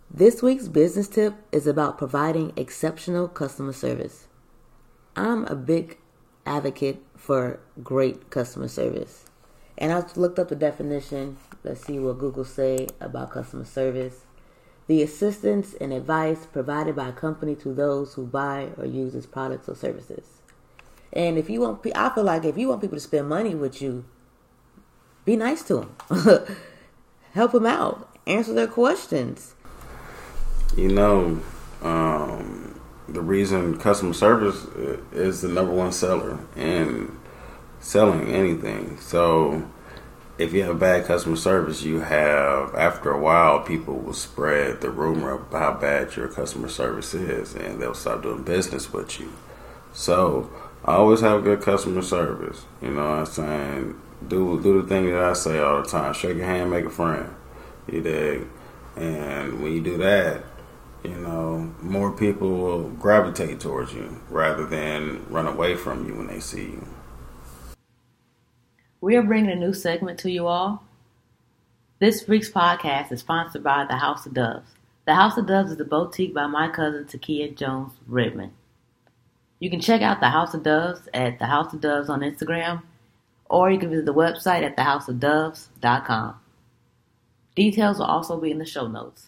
This 0.08 0.44
week's 0.44 0.68
business 0.68 1.08
tip 1.08 1.34
is 1.50 1.66
about 1.66 1.98
providing 1.98 2.52
exceptional 2.54 3.26
customer 3.26 3.72
service. 3.72 4.28
I'm 5.16 5.44
a 5.46 5.56
big 5.56 5.98
advocate 6.46 7.02
for 7.18 7.60
great 7.82 8.30
customer 8.30 8.68
service. 8.68 9.26
And 9.76 9.92
I 9.92 10.02
looked 10.16 10.38
up 10.38 10.48
the 10.48 10.56
definition. 10.56 11.36
Let's 11.62 11.84
see 11.84 11.98
what 11.98 12.18
Google 12.18 12.44
say 12.44 12.88
about 13.00 13.30
customer 13.30 13.64
service. 13.64 14.24
The 14.86 15.02
assistance 15.02 15.74
and 15.74 15.92
advice 15.92 16.46
provided 16.46 16.96
by 16.96 17.08
a 17.08 17.12
company 17.12 17.54
to 17.56 17.74
those 17.74 18.14
who 18.14 18.24
buy 18.24 18.70
or 18.78 18.86
use 18.86 19.14
its 19.14 19.26
products 19.26 19.68
or 19.68 19.74
services. 19.74 20.38
And 21.12 21.36
if 21.36 21.50
you 21.50 21.60
want, 21.60 21.86
I 21.94 22.08
feel 22.14 22.24
like 22.24 22.44
if 22.44 22.56
you 22.56 22.68
want 22.68 22.80
people 22.80 22.96
to 22.96 23.00
spend 23.00 23.28
money 23.28 23.54
with 23.54 23.82
you, 23.82 24.04
be 25.24 25.36
nice 25.36 25.62
to 25.64 25.74
them, 25.74 25.96
help 27.34 27.52
them 27.52 27.66
out, 27.66 28.16
answer 28.26 28.54
their 28.54 28.66
questions. 28.66 29.54
You 30.76 30.88
know, 30.88 31.42
um, 31.82 32.67
the 33.08 33.20
reason 33.20 33.78
customer 33.78 34.12
service 34.12 34.64
is 35.12 35.40
the 35.40 35.48
number 35.48 35.72
one 35.72 35.92
seller 35.92 36.38
in 36.56 37.18
selling 37.80 38.28
anything. 38.28 38.98
So 39.00 39.68
if 40.36 40.52
you 40.52 40.62
have 40.64 40.78
bad 40.78 41.06
customer 41.06 41.36
service, 41.36 41.82
you 41.82 42.00
have 42.00 42.74
after 42.74 43.10
a 43.10 43.20
while 43.20 43.60
people 43.60 43.94
will 43.94 44.12
spread 44.14 44.80
the 44.80 44.90
rumor 44.90 45.32
of 45.32 45.50
how 45.50 45.74
bad 45.74 46.14
your 46.16 46.28
customer 46.28 46.68
service 46.68 47.14
is, 47.14 47.54
and 47.54 47.80
they'll 47.80 47.94
stop 47.94 48.22
doing 48.22 48.44
business 48.44 48.92
with 48.92 49.18
you. 49.18 49.32
So 49.92 50.50
I 50.84 50.94
always 50.94 51.20
have 51.22 51.44
good 51.44 51.60
customer 51.60 52.02
service. 52.02 52.64
You 52.80 52.90
know 52.90 53.08
what 53.08 53.18
I'm 53.18 53.26
saying? 53.26 54.00
Do 54.26 54.60
do 54.60 54.82
the 54.82 54.88
thing 54.88 55.06
that 55.10 55.22
I 55.22 55.32
say 55.32 55.58
all 55.58 55.82
the 55.82 55.88
time. 55.88 56.12
Shake 56.12 56.36
your 56.36 56.46
hand, 56.46 56.70
make 56.70 56.84
a 56.84 56.90
friend. 56.90 57.34
You 57.90 58.02
dig? 58.02 58.46
And 58.96 59.62
when 59.62 59.72
you 59.72 59.80
do 59.80 59.96
that, 59.98 60.42
you 61.04 61.14
know, 61.14 61.72
more 61.80 62.12
people 62.12 62.50
will 62.50 62.88
gravitate 62.90 63.60
towards 63.60 63.92
you 63.92 64.20
rather 64.30 64.66
than 64.66 65.26
run 65.28 65.46
away 65.46 65.76
from 65.76 66.06
you 66.06 66.14
when 66.14 66.26
they 66.26 66.40
see 66.40 66.62
you. 66.62 66.86
We 69.00 69.16
are 69.16 69.22
bringing 69.22 69.50
a 69.50 69.56
new 69.56 69.72
segment 69.72 70.18
to 70.20 70.30
you 70.30 70.46
all. 70.46 70.82
This 72.00 72.26
week's 72.26 72.50
podcast 72.50 73.12
is 73.12 73.20
sponsored 73.20 73.62
by 73.62 73.84
The 73.84 73.96
House 73.96 74.26
of 74.26 74.34
Doves. 74.34 74.70
The 75.06 75.14
House 75.14 75.36
of 75.38 75.46
Doves 75.46 75.72
is 75.72 75.80
a 75.80 75.84
boutique 75.84 76.34
by 76.34 76.46
my 76.46 76.68
cousin 76.68 77.04
Takia 77.04 77.56
Jones 77.56 77.92
Redmond. 78.06 78.52
You 79.60 79.70
can 79.70 79.80
check 79.80 80.02
out 80.02 80.20
The 80.20 80.30
House 80.30 80.54
of 80.54 80.62
Doves 80.62 81.08
at 81.14 81.38
The 81.38 81.46
House 81.46 81.72
of 81.72 81.80
Doves 81.80 82.08
on 82.08 82.20
Instagram, 82.20 82.82
or 83.48 83.70
you 83.70 83.78
can 83.78 83.90
visit 83.90 84.04
the 84.04 84.14
website 84.14 84.62
at 84.62 84.76
thehouseofdoves.com. 84.76 86.34
Details 87.56 87.98
will 87.98 88.06
also 88.06 88.38
be 88.38 88.50
in 88.50 88.58
the 88.58 88.64
show 88.64 88.86
notes. 88.86 89.27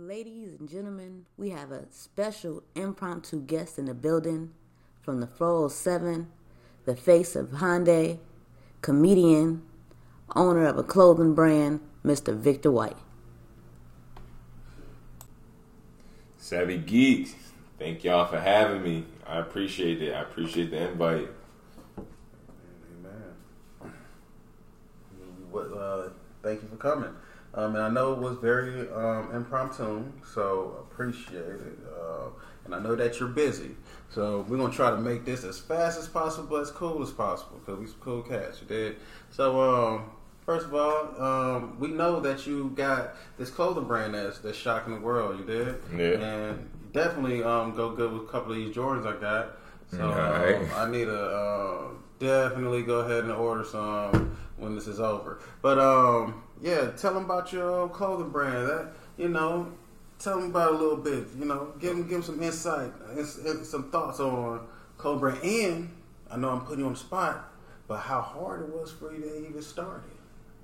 Ladies 0.00 0.58
and 0.58 0.66
gentlemen, 0.66 1.26
we 1.36 1.50
have 1.50 1.70
a 1.70 1.84
special 1.90 2.62
impromptu 2.74 3.38
guest 3.38 3.78
in 3.78 3.84
the 3.84 3.92
building 3.92 4.50
from 5.02 5.20
the 5.20 5.26
407, 5.26 6.26
the 6.86 6.96
face 6.96 7.36
of 7.36 7.48
Hyundai, 7.48 8.18
comedian, 8.80 9.60
owner 10.34 10.64
of 10.64 10.78
a 10.78 10.82
clothing 10.82 11.34
brand, 11.34 11.80
Mr. 12.02 12.34
Victor 12.34 12.70
White. 12.70 12.96
Savvy 16.38 16.78
Geekz, 16.78 17.34
thank 17.78 18.02
y'all 18.02 18.24
for 18.24 18.40
having 18.40 18.82
me. 18.82 19.04
I 19.26 19.36
appreciate 19.40 20.00
it. 20.00 20.14
I 20.14 20.22
appreciate 20.22 20.70
the 20.70 20.88
invite. 20.92 21.28
Amen. 21.98 23.92
What, 25.50 25.64
uh, 25.64 26.08
thank 26.42 26.62
you 26.62 26.68
for 26.68 26.76
coming. 26.76 27.10
Um, 27.54 27.74
and 27.74 27.84
I 27.84 27.88
know 27.88 28.12
it 28.12 28.18
was 28.20 28.36
very 28.38 28.88
um, 28.90 29.30
impromptu, 29.34 30.04
so 30.34 30.86
appreciate 30.90 31.34
it. 31.34 31.78
Uh, 31.98 32.28
and 32.64 32.74
I 32.74 32.78
know 32.78 32.94
that 32.94 33.18
you're 33.18 33.28
busy, 33.28 33.70
so 34.08 34.44
we're 34.48 34.58
gonna 34.58 34.72
try 34.72 34.90
to 34.90 34.98
make 34.98 35.24
this 35.24 35.42
as 35.42 35.58
fast 35.58 35.98
as 35.98 36.06
possible, 36.06 36.58
as 36.58 36.70
cool 36.70 37.02
as 37.02 37.10
possible, 37.10 37.58
because 37.58 37.80
we 37.80 37.86
some 37.86 37.96
cool 38.00 38.22
cats. 38.22 38.60
You 38.60 38.68
did. 38.68 38.96
So, 39.30 39.60
um, 39.60 40.10
first 40.46 40.66
of 40.66 40.74
all, 40.74 41.20
um, 41.20 41.80
we 41.80 41.88
know 41.88 42.20
that 42.20 42.46
you 42.46 42.70
got 42.76 43.16
this 43.36 43.50
clothing 43.50 43.84
brand 43.84 44.14
that's 44.14 44.38
that's 44.38 44.56
shocking 44.56 44.94
the 44.94 45.00
world. 45.00 45.40
You 45.40 45.44
did. 45.44 45.82
Yeah. 45.96 46.24
And 46.24 46.92
definitely 46.92 47.42
um, 47.42 47.74
go 47.74 47.90
good 47.90 48.12
with 48.12 48.22
a 48.22 48.26
couple 48.26 48.52
of 48.52 48.58
these 48.58 48.74
Jordans 48.74 49.06
I 49.06 49.20
got. 49.20 49.56
So 49.90 50.02
Alright. 50.02 50.56
um, 50.56 50.68
I 50.76 50.90
need 50.90 51.08
a. 51.08 51.20
uh, 51.20 51.88
definitely 52.20 52.82
go 52.82 53.00
ahead 53.00 53.24
and 53.24 53.32
order 53.32 53.64
some 53.64 54.36
when 54.56 54.76
this 54.76 54.86
is 54.86 55.00
over. 55.00 55.40
But 55.60 55.80
um, 55.80 56.44
yeah, 56.62 56.90
tell 56.92 57.14
them 57.14 57.24
about 57.24 57.52
your 57.52 57.88
clothing 57.88 58.30
brand. 58.30 58.68
That 58.68 58.92
you 59.18 59.28
know, 59.28 59.72
tell 60.20 60.38
them 60.38 60.50
about 60.50 60.72
a 60.72 60.76
little 60.76 60.96
bit. 60.98 61.24
You 61.36 61.46
know, 61.46 61.72
give 61.80 61.90
them 61.90 62.02
give 62.02 62.10
them 62.10 62.22
some 62.22 62.42
insight, 62.42 62.92
some 63.64 63.90
thoughts 63.90 64.20
on 64.20 64.66
clothing 64.96 65.20
brand. 65.20 65.42
And 65.42 65.90
I 66.30 66.36
know 66.36 66.50
I'm 66.50 66.60
putting 66.60 66.80
you 66.80 66.86
on 66.86 66.92
the 66.92 66.98
spot, 66.98 67.52
but 67.88 67.98
how 67.98 68.20
hard 68.20 68.62
it 68.62 68.68
was 68.68 68.92
for 68.92 69.12
you 69.12 69.20
to 69.22 69.48
even 69.48 69.62
start 69.62 70.04
it. 70.08 70.16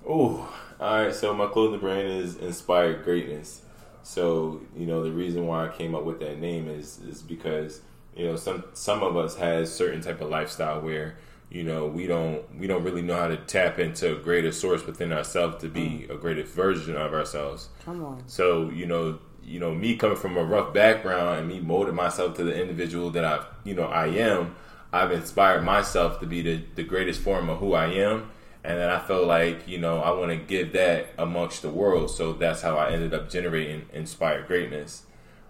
Oh, 0.07 0.47
all 0.79 1.03
right. 1.03 1.13
So 1.13 1.33
my 1.33 1.47
clothing 1.47 1.81
brand 1.81 2.07
is 2.07 2.37
Inspired 2.37 3.03
Greatness. 3.03 3.63
So 4.03 4.61
you 4.77 4.85
know 4.85 5.03
the 5.03 5.11
reason 5.11 5.47
why 5.47 5.67
I 5.67 5.69
came 5.69 5.95
up 5.95 6.03
with 6.03 6.19
that 6.19 6.39
name 6.39 6.69
is 6.69 6.99
is 6.99 7.21
because 7.21 7.81
you 8.15 8.27
know 8.27 8.35
some 8.35 8.63
some 8.73 9.03
of 9.03 9.17
us 9.17 9.35
has 9.35 9.73
certain 9.73 10.01
type 10.01 10.21
of 10.21 10.29
lifestyle 10.29 10.79
where 10.81 11.17
you 11.49 11.63
know 11.63 11.87
we 11.87 12.07
don't 12.07 12.43
we 12.59 12.67
don't 12.67 12.83
really 12.83 13.01
know 13.01 13.15
how 13.15 13.27
to 13.27 13.37
tap 13.37 13.79
into 13.79 14.17
a 14.17 14.19
greater 14.19 14.51
source 14.51 14.85
within 14.85 15.13
ourselves 15.13 15.61
to 15.61 15.69
be 15.69 16.05
a 16.09 16.15
greater 16.15 16.43
version 16.43 16.95
of 16.95 17.13
ourselves. 17.13 17.69
Come 17.85 18.03
on. 18.03 18.23
So 18.27 18.69
you 18.69 18.85
know, 18.85 19.19
you 19.43 19.59
know, 19.59 19.73
me 19.73 19.95
coming 19.95 20.17
from 20.17 20.37
a 20.37 20.43
rough 20.43 20.73
background 20.73 21.39
and 21.39 21.47
me 21.47 21.59
molding 21.59 21.95
myself 21.95 22.35
to 22.35 22.43
the 22.43 22.59
individual 22.59 23.09
that 23.11 23.23
I, 23.23 23.45
you 23.63 23.73
know, 23.73 23.85
I 23.85 24.07
am. 24.07 24.55
I've 24.91 25.11
inspired 25.11 25.63
myself 25.63 26.19
to 26.21 26.25
be 26.25 26.41
the, 26.41 26.63
the 26.75 26.83
greatest 26.83 27.21
form 27.21 27.49
of 27.49 27.59
who 27.59 27.73
I 27.73 27.87
am, 27.87 28.31
and 28.63 28.77
then 28.79 28.89
I 28.89 28.99
feel 28.99 29.25
like 29.25 29.67
you 29.67 29.77
know 29.77 29.99
I 29.99 30.11
want 30.11 30.31
to 30.31 30.37
give 30.37 30.73
that 30.73 31.07
amongst 31.17 31.61
the 31.61 31.69
world. 31.69 32.11
So 32.11 32.33
that's 32.33 32.61
how 32.61 32.77
I 32.77 32.91
ended 32.91 33.13
up 33.13 33.29
generating 33.29 33.85
inspired 33.93 34.47
greatness. 34.47 35.03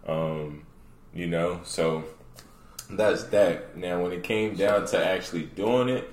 Um, 0.08 0.66
you 1.14 1.28
know, 1.28 1.62
so 1.64 2.06
that's 2.90 3.24
that. 3.26 3.78
Now, 3.78 4.02
when 4.02 4.12
it 4.12 4.24
came 4.24 4.56
down 4.56 4.86
to 4.88 5.06
actually 5.06 5.44
doing 5.44 5.90
it, 5.90 6.10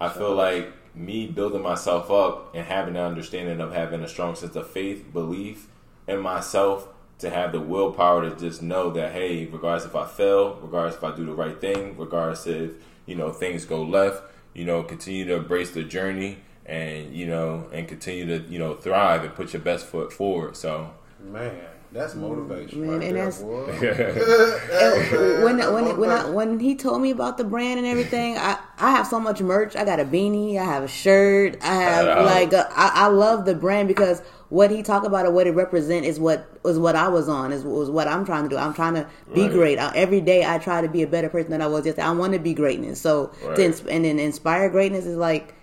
I 0.00 0.08
feel 0.08 0.34
like 0.34 0.72
me 0.94 1.26
building 1.26 1.62
myself 1.62 2.10
up 2.10 2.54
and 2.54 2.64
having 2.64 2.94
the 2.94 3.02
understanding 3.02 3.60
of 3.60 3.72
having 3.72 4.02
a 4.02 4.08
strong 4.08 4.34
sense 4.34 4.56
of 4.56 4.70
faith, 4.70 5.12
belief 5.12 5.68
in 6.08 6.20
myself, 6.20 6.88
to 7.18 7.30
have 7.30 7.52
the 7.52 7.60
willpower 7.60 8.28
to 8.28 8.36
just 8.36 8.62
know 8.62 8.90
that, 8.90 9.12
hey, 9.12 9.46
regardless 9.46 9.86
if 9.86 9.96
I 9.96 10.06
fail, 10.06 10.58
regardless 10.62 10.96
if 10.96 11.04
I 11.04 11.14
do 11.14 11.24
the 11.24 11.32
right 11.32 11.58
thing, 11.58 11.96
regardless 11.96 12.46
if, 12.46 12.72
you 13.06 13.14
know, 13.14 13.30
things 13.30 13.64
go 13.64 13.82
left, 13.82 14.22
you 14.52 14.64
know, 14.64 14.82
continue 14.82 15.24
to 15.26 15.36
embrace 15.36 15.70
the 15.70 15.82
journey 15.82 16.38
and, 16.66 17.14
you 17.14 17.26
know, 17.26 17.68
and 17.72 17.88
continue 17.88 18.26
to, 18.26 18.44
you 18.50 18.58
know, 18.58 18.74
thrive 18.74 19.24
and 19.24 19.34
put 19.34 19.52
your 19.52 19.62
best 19.62 19.86
foot 19.86 20.12
forward. 20.12 20.56
So, 20.56 20.90
Man, 21.20 21.56
that's 21.96 22.14
mm. 22.14 22.20
motivation. 22.20 22.80
Man, 22.82 22.90
right 22.98 23.02
and 23.08 23.16
there, 23.16 23.24
that's- 23.24 23.42
boy. 23.42 23.66
And 24.76 25.42
when 25.44 25.72
when 25.72 25.98
when 25.98 26.10
I, 26.10 26.28
when 26.28 26.60
he 26.60 26.74
told 26.74 27.00
me 27.02 27.10
about 27.10 27.38
the 27.38 27.44
brand 27.44 27.78
and 27.78 27.86
everything, 27.86 28.36
I 28.38 28.58
I 28.78 28.90
have 28.92 29.06
so 29.06 29.18
much 29.18 29.40
merch. 29.40 29.74
I 29.76 29.84
got 29.84 30.00
a 30.00 30.04
beanie, 30.04 30.58
I 30.58 30.64
have 30.64 30.82
a 30.82 30.88
shirt, 30.88 31.56
I 31.62 31.74
have 31.74 32.04
Shout 32.06 32.18
out. 32.18 32.24
like 32.26 32.52
a, 32.52 32.68
I, 32.72 32.90
I 32.94 33.06
love 33.08 33.44
the 33.46 33.54
brand 33.54 33.88
because 33.88 34.20
what 34.48 34.70
he 34.70 34.82
talked 34.82 35.06
about 35.06 35.26
and 35.26 35.34
what 35.34 35.46
it 35.46 35.52
represent 35.52 36.04
is 36.06 36.20
what 36.20 36.46
was 36.62 36.78
what 36.78 36.94
I 36.94 37.08
was 37.08 37.28
on 37.28 37.52
is 37.52 37.64
was 37.64 37.90
what 37.90 38.06
I'm 38.06 38.24
trying 38.24 38.44
to 38.44 38.48
do. 38.48 38.56
I'm 38.56 38.74
trying 38.74 38.94
to 38.94 39.06
be 39.34 39.42
Right. 39.42 39.50
great. 39.50 39.78
I, 39.78 39.92
every 39.96 40.20
day 40.20 40.44
I 40.44 40.58
try 40.58 40.82
to 40.82 40.88
be 40.88 41.02
a 41.02 41.06
better 41.06 41.28
person 41.28 41.50
than 41.50 41.62
I 41.62 41.66
was 41.66 41.84
yesterday. 41.86 42.06
I 42.06 42.12
want 42.12 42.32
to 42.34 42.38
be 42.38 42.54
greatness. 42.54 43.00
So 43.00 43.32
Right. 43.44 43.56
to 43.56 43.64
ins- 43.64 43.84
and 43.86 44.04
then 44.04 44.18
inspire 44.18 44.68
greatness 44.70 45.04
is 45.06 45.16
like 45.16 45.54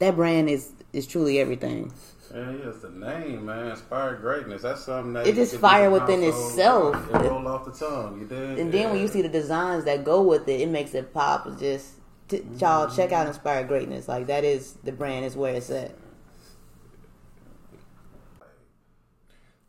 that 0.00 0.16
brand 0.16 0.48
is 0.48 0.72
is 0.92 1.06
truly 1.06 1.38
everything. 1.38 1.92
Yeah, 2.34 2.50
yeah, 2.50 2.68
it's 2.68 2.78
the 2.78 2.90
name, 2.90 3.46
man. 3.46 3.68
Inspired 3.68 4.20
greatness. 4.20 4.62
That's 4.62 4.84
something 4.84 5.12
that 5.12 5.26
It 5.26 5.34
just 5.34 5.56
fire 5.56 5.90
within 5.90 6.22
household 6.22 6.94
itself. 6.94 7.10
It 7.10 7.28
roll 7.28 7.48
off 7.48 7.64
the 7.66 7.72
tongue. 7.72 8.20
You 8.20 8.26
did. 8.26 8.58
And 8.58 8.72
then 8.72 8.90
when 8.90 9.00
you 9.00 9.08
see 9.08 9.20
the 9.20 9.28
designs 9.28 9.84
that 9.84 10.04
go 10.04 10.22
with 10.22 10.48
it, 10.48 10.60
it 10.60 10.68
makes 10.68 10.94
it 10.94 11.12
pop. 11.12 11.46
It's 11.46 11.60
just 11.60 11.92
t- 12.28 12.42
y'all 12.58 12.88
check 12.88 13.12
out 13.12 13.22
mm-hmm. 13.22 13.28
Inspired 13.28 13.68
Greatness. 13.68 14.08
Like 14.08 14.26
that 14.28 14.44
is 14.44 14.74
the 14.84 14.92
brand 14.92 15.26
is 15.26 15.36
where 15.36 15.54
it's 15.54 15.70
at. 15.70 15.94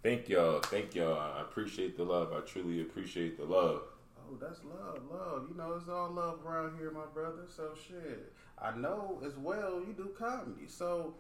thank 0.04 0.30
y'all. 0.30 0.60
Thank 0.62 0.96
y'all. 0.96 1.18
I 1.18 1.42
appreciate 1.42 1.98
the 1.98 2.04
love. 2.04 2.34
I 2.34 2.42
truly 2.42 2.82
appreciate 2.82 3.38
the 3.38 3.46
love. 3.46 3.82
Oh, 4.18 4.38
that's 4.40 4.60
love, 4.64 5.00
love. 5.12 5.48
You 5.50 5.58
know, 5.58 5.74
it's 5.74 5.90
all 5.90 6.12
love 6.12 6.40
around 6.46 6.78
here, 6.78 6.92
my 6.92 7.06
brother. 7.14 7.44
So 7.56 7.72
shit. 7.88 8.32
I 8.62 8.76
know 8.78 9.22
as 9.26 9.36
well 9.38 9.82
you 9.86 9.94
do 9.96 10.12
comedy. 10.18 10.68
So, 10.68 11.16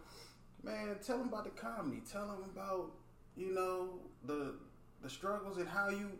man, 0.63 0.97
tell 1.05 1.17
them 1.17 1.27
about 1.27 1.43
the 1.43 1.49
comedy. 1.51 2.01
Tell 2.09 2.27
them 2.27 2.43
about 2.51 2.91
you 3.35 3.53
know 3.53 3.99
the 4.25 4.55
the 5.01 5.09
struggles 5.09 5.57
and 5.57 5.67
how 5.67 5.89
you 5.89 6.11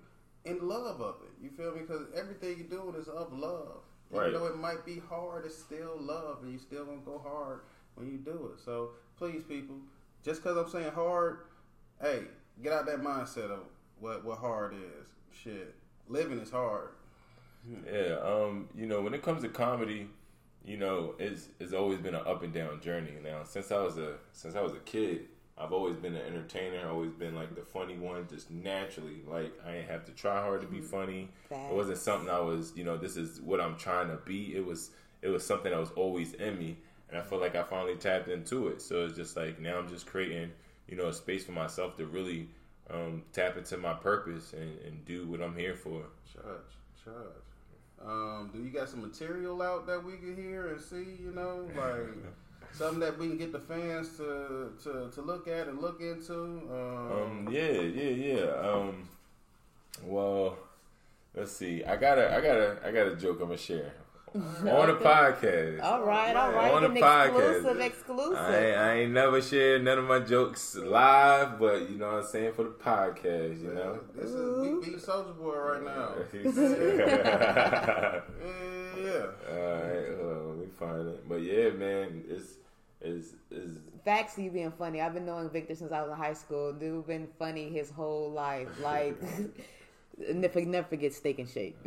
in 0.45 0.67
love 0.67 1.01
of 1.01 1.15
it. 1.23 1.43
You 1.43 1.49
feel 1.49 1.73
me? 1.73 1.81
Because 1.81 2.05
everything 2.15 2.57
you're 2.57 2.81
doing 2.81 2.95
is 2.95 3.07
of 3.07 3.33
love. 3.33 3.83
Right. 4.11 4.29
Even 4.29 4.41
though 4.41 4.47
it 4.47 4.57
might 4.57 4.85
be 4.85 5.01
hard, 5.09 5.45
it's 5.45 5.57
still 5.57 5.97
love, 5.99 6.39
and 6.43 6.51
you 6.51 6.59
still 6.59 6.85
gonna 6.85 6.99
go 7.03 7.19
hard 7.19 7.61
when 7.95 8.07
you 8.07 8.17
do 8.17 8.51
it. 8.53 8.63
So 8.63 8.91
please, 9.17 9.41
people, 9.43 9.77
just 10.23 10.43
because 10.43 10.57
I'm 10.57 10.69
saying 10.69 10.93
hard, 10.93 11.39
hey, 12.01 12.23
get 12.61 12.73
out 12.73 12.85
that 12.85 13.01
mindset 13.01 13.49
of 13.49 13.61
what 13.99 14.23
what 14.23 14.37
hard 14.37 14.73
is. 14.73 15.07
Shit, 15.31 15.73
living 16.07 16.39
is 16.39 16.51
hard. 16.51 16.89
Yeah, 17.91 18.17
um, 18.21 18.67
you 18.75 18.85
know, 18.85 19.01
when 19.01 19.13
it 19.13 19.23
comes 19.23 19.41
to 19.43 19.49
comedy, 19.49 20.09
you 20.65 20.77
know, 20.77 21.15
it's 21.19 21.49
it's 21.59 21.73
always 21.73 21.99
been 21.99 22.15
an 22.15 22.25
up 22.25 22.43
and 22.43 22.53
down 22.53 22.79
journey. 22.81 23.13
Now, 23.23 23.43
since 23.43 23.71
I 23.71 23.81
was 23.81 23.97
a 23.97 24.15
since 24.31 24.55
I 24.55 24.61
was 24.61 24.73
a 24.73 24.79
kid, 24.79 25.27
I've 25.57 25.73
always 25.73 25.97
been 25.97 26.15
an 26.15 26.25
entertainer. 26.25 26.87
Always 26.87 27.11
been 27.11 27.35
like 27.35 27.55
the 27.55 27.61
funny 27.61 27.97
one, 27.97 28.27
just 28.29 28.49
naturally. 28.49 29.21
Like 29.27 29.53
I 29.65 29.73
didn't 29.73 29.89
have 29.89 30.05
to 30.05 30.11
try 30.13 30.41
hard 30.41 30.61
to 30.61 30.67
be 30.67 30.81
funny. 30.81 31.29
Facts. 31.49 31.71
It 31.71 31.75
wasn't 31.75 31.97
something 31.97 32.29
I 32.29 32.39
was, 32.39 32.73
you 32.75 32.83
know, 32.83 32.97
this 32.97 33.17
is 33.17 33.41
what 33.41 33.59
I'm 33.59 33.75
trying 33.77 34.07
to 34.09 34.17
be. 34.17 34.55
It 34.55 34.65
was 34.65 34.91
it 35.21 35.29
was 35.29 35.45
something 35.45 35.71
that 35.71 35.79
was 35.79 35.91
always 35.91 36.33
in 36.33 36.57
me, 36.57 36.77
and 37.09 37.19
I 37.19 37.23
feel 37.23 37.39
like 37.39 37.55
I 37.55 37.63
finally 37.63 37.95
tapped 37.95 38.29
into 38.29 38.69
it. 38.69 38.81
So 38.81 39.05
it's 39.05 39.15
just 39.15 39.35
like 39.35 39.59
now 39.59 39.79
I'm 39.79 39.89
just 39.89 40.05
creating, 40.05 40.51
you 40.87 40.95
know, 40.95 41.07
a 41.07 41.13
space 41.13 41.43
for 41.43 41.51
myself 41.51 41.97
to 41.97 42.05
really 42.05 42.47
um, 42.89 43.23
tap 43.33 43.57
into 43.57 43.77
my 43.77 43.93
purpose 43.93 44.53
and, 44.53 44.79
and 44.85 45.05
do 45.05 45.27
what 45.27 45.41
I'm 45.41 45.55
here 45.55 45.75
for. 45.75 46.03
Charge, 46.33 46.73
charge. 47.03 47.52
Um, 48.05 48.49
do 48.53 48.61
you 48.61 48.69
got 48.69 48.89
some 48.89 49.01
material 49.01 49.61
out 49.61 49.87
that 49.87 50.03
we 50.03 50.13
can 50.17 50.35
hear 50.35 50.67
and 50.67 50.81
see? 50.81 51.17
You 51.21 51.31
know, 51.33 51.67
like 51.75 52.07
something 52.73 52.99
that 52.99 53.17
we 53.17 53.27
can 53.27 53.37
get 53.37 53.51
the 53.51 53.59
fans 53.59 54.17
to 54.17 54.73
to, 54.83 55.09
to 55.13 55.21
look 55.21 55.47
at 55.47 55.67
and 55.67 55.79
look 55.81 56.01
into. 56.01 56.33
Um, 56.33 57.11
Um, 57.11 57.47
yeah, 57.51 57.71
yeah, 57.71 58.09
yeah. 58.09 58.51
Um, 58.51 59.07
well, 60.03 60.57
let's 61.35 61.51
see. 61.51 61.83
I 61.83 61.95
got 61.95 62.17
a, 62.17 62.35
I 62.35 62.41
got 62.41 62.57
a, 62.57 62.77
I 62.85 62.91
got 62.91 63.07
a 63.07 63.15
joke 63.15 63.39
I'm 63.39 63.47
gonna 63.47 63.57
share 63.57 63.93
on 64.35 64.87
the 64.87 64.95
podcast. 64.95 65.81
All 65.83 66.03
right, 66.03 66.35
all 66.35 66.51
right. 66.51 66.71
On 66.71 66.81
the 66.93 66.99
podcast. 66.99 67.55
exclusive, 67.55 67.79
exclusive. 67.79 68.37
I 68.37 68.65
ain't, 68.65 68.77
I 68.77 68.93
ain't 68.95 69.11
never 69.11 69.41
shared 69.41 69.83
none 69.83 69.99
of 69.99 70.05
my 70.05 70.19
jokes 70.19 70.75
live, 70.75 71.59
but 71.59 71.89
you 71.89 71.97
know 71.97 72.13
what 72.13 72.23
I'm 72.23 72.27
saying 72.27 72.53
for 72.53 72.63
the 72.63 72.69
podcast. 72.69 73.61
You 73.61 73.73
know. 73.73 73.99
this 74.15 74.29
is 74.31 74.81
we 74.81 74.91
beat 74.91 75.01
Soldier 75.01 75.33
Boy 75.33 75.55
right 75.55 75.83
now. 75.83 76.13
Yeah, 79.03 79.09
yeah. 79.09 79.59
right, 79.59 80.07
hold 80.21 80.47
let 80.47 80.57
me 80.57 80.67
find 80.79 81.07
it. 81.09 81.27
But 81.27 81.41
yeah, 81.41 81.71
man, 81.71 82.23
it's 82.29 82.53
it's 83.01 83.29
it's 83.51 83.79
Facts, 84.05 84.37
you 84.37 84.51
being 84.51 84.71
funny. 84.71 84.99
I've 84.99 85.13
been 85.13 85.25
knowing 85.25 85.49
Victor 85.49 85.75
since 85.75 85.91
I 85.91 86.01
was 86.01 86.11
in 86.11 86.17
high 86.17 86.33
school. 86.33 86.73
Dude 86.73 87.07
been 87.07 87.27
funny 87.39 87.69
his 87.69 87.89
whole 87.89 88.31
life. 88.31 88.67
Like, 88.81 89.17
never, 90.33 90.61
never 90.61 90.87
forget 90.87 91.13
Steak 91.13 91.39
and 91.39 91.49
Shake. 91.49 91.77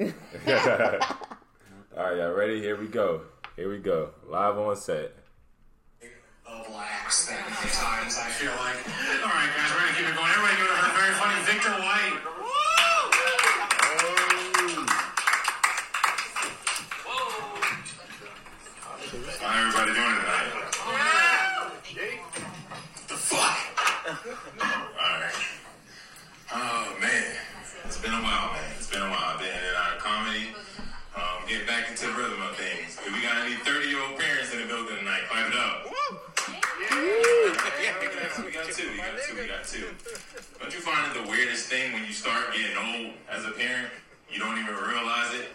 All 1.96 2.04
right. 2.04 2.16
Y'all 2.18 2.32
ready? 2.32 2.60
Here 2.60 2.76
we 2.78 2.86
go. 2.88 3.22
Here 3.56 3.70
we 3.70 3.78
go. 3.78 4.10
Live 4.28 4.58
on 4.58 4.76
set. 4.76 5.12
of 6.46 6.68
lax 6.70 7.26
that 7.26 7.40
at 7.40 7.72
times 7.72 8.18
I 8.18 8.28
feel 8.30 8.52
like. 8.52 8.76
All 9.24 9.32
right, 9.32 9.50
guys, 9.56 9.70
we're 9.72 9.80
gonna 9.80 9.96
keep 9.96 10.06
it 10.06 10.14
going. 10.14 10.30
Everybody 10.30 10.56
give 10.60 10.66
it 10.66 10.76
a 10.76 10.92
very 10.92 11.14
funny 11.16 11.40
Victor 11.48 11.72
White. 11.80 12.20
How 19.40 19.52
everybody 19.58 19.92
doing 19.94 20.16
tonight? 20.20 20.52
The 23.08 23.16
fuck? 23.16 24.75
Into 31.96 32.12
the 32.12 32.20
rhythm 32.20 32.42
of 32.42 32.54
things. 32.56 33.00
If 33.00 33.08
we 33.08 33.22
got 33.24 33.40
any 33.40 33.56
30 33.64 33.88
year 33.88 33.96
old 34.04 34.20
parents 34.20 34.52
in 34.52 34.60
the 34.60 34.68
building 34.68 35.00
tonight, 35.00 35.24
pipe 35.32 35.48
it 35.48 35.56
up. 35.56 35.88
we 38.44 38.52
got 38.52 38.68
two, 38.68 38.84
we 38.92 39.00
got 39.00 39.16
two, 39.24 39.32
we 39.32 39.48
got 39.48 39.64
two. 39.64 39.88
Don't 40.60 40.74
you 40.76 40.84
find 40.84 41.08
it 41.08 41.24
the 41.24 41.26
weirdest 41.30 41.72
thing 41.72 41.94
when 41.94 42.04
you 42.04 42.12
start 42.12 42.52
getting 42.52 42.76
old 42.76 43.14
as 43.32 43.46
a 43.46 43.50
parent? 43.56 43.88
You 44.28 44.38
don't 44.38 44.58
even 44.60 44.76
realize 44.76 45.32
it. 45.40 45.48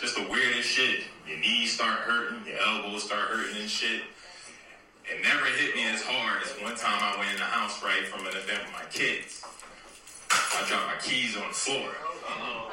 Just 0.00 0.16
the 0.16 0.24
weirdest 0.32 0.66
shit. 0.66 1.04
Your 1.28 1.36
knees 1.36 1.72
start 1.76 2.08
hurting, 2.08 2.40
your 2.46 2.56
elbows 2.56 3.04
start 3.04 3.28
hurting 3.28 3.60
and 3.60 3.68
shit. 3.68 4.00
It 5.04 5.20
never 5.22 5.44
hit 5.44 5.76
me 5.76 5.84
as 5.92 6.00
hard 6.00 6.40
as 6.40 6.56
one 6.62 6.74
time 6.74 7.04
I 7.04 7.18
went 7.18 7.32
in 7.32 7.36
the 7.36 7.44
house, 7.44 7.82
right, 7.84 8.08
from 8.08 8.24
an 8.24 8.32
event 8.32 8.64
with 8.64 8.72
my 8.72 8.88
kids. 8.88 9.44
I 10.54 10.64
dropped 10.68 10.86
my 10.86 10.98
keys 11.00 11.36
on 11.36 11.48
the 11.48 11.54
floor. 11.54 11.88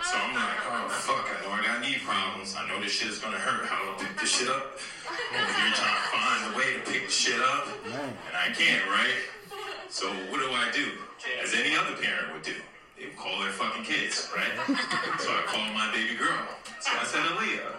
So 0.04 0.16
I'm 0.16 0.34
like, 0.36 0.62
oh 0.68 0.90
fuck, 0.90 1.28
I 1.28 1.36
know 1.44 1.52
I 1.52 1.62
got 1.66 1.82
knee 1.82 1.98
problems. 2.04 2.56
I 2.58 2.68
know 2.68 2.80
this 2.82 2.92
shit 2.92 3.10
is 3.10 3.20
gonna 3.20 3.38
hurt. 3.38 3.66
How 3.68 3.84
do 3.84 3.92
I 3.92 4.08
pick 4.08 4.20
this 4.20 4.32
shit 4.32 4.48
up? 4.50 4.80
Here 5.32 5.74
trying 5.76 5.96
to 5.96 6.08
find 6.12 6.54
a 6.54 6.58
way 6.58 6.74
to 6.74 6.80
pick 6.92 7.06
the 7.08 7.12
shit 7.12 7.40
up. 7.40 7.68
And 7.86 8.36
I 8.36 8.52
can't, 8.54 8.86
right? 8.88 9.20
So 9.90 10.08
what 10.32 10.40
do 10.40 10.50
I 10.52 10.70
do? 10.74 10.92
As 11.44 11.54
any 11.54 11.76
other 11.76 11.96
parent 12.02 12.34
would 12.34 12.44
do. 12.44 12.56
They 12.98 13.06
would 13.06 13.18
call 13.18 13.40
their 13.40 13.52
fucking 13.52 13.84
kids, 13.84 14.30
right? 14.36 14.56
So 15.20 15.30
I 15.32 15.44
called 15.48 15.74
my 15.74 15.92
baby 15.94 16.16
girl. 16.16 16.48
So 16.80 16.92
I 17.00 17.04
said, 17.04 17.22
Aaliyah, 17.22 17.76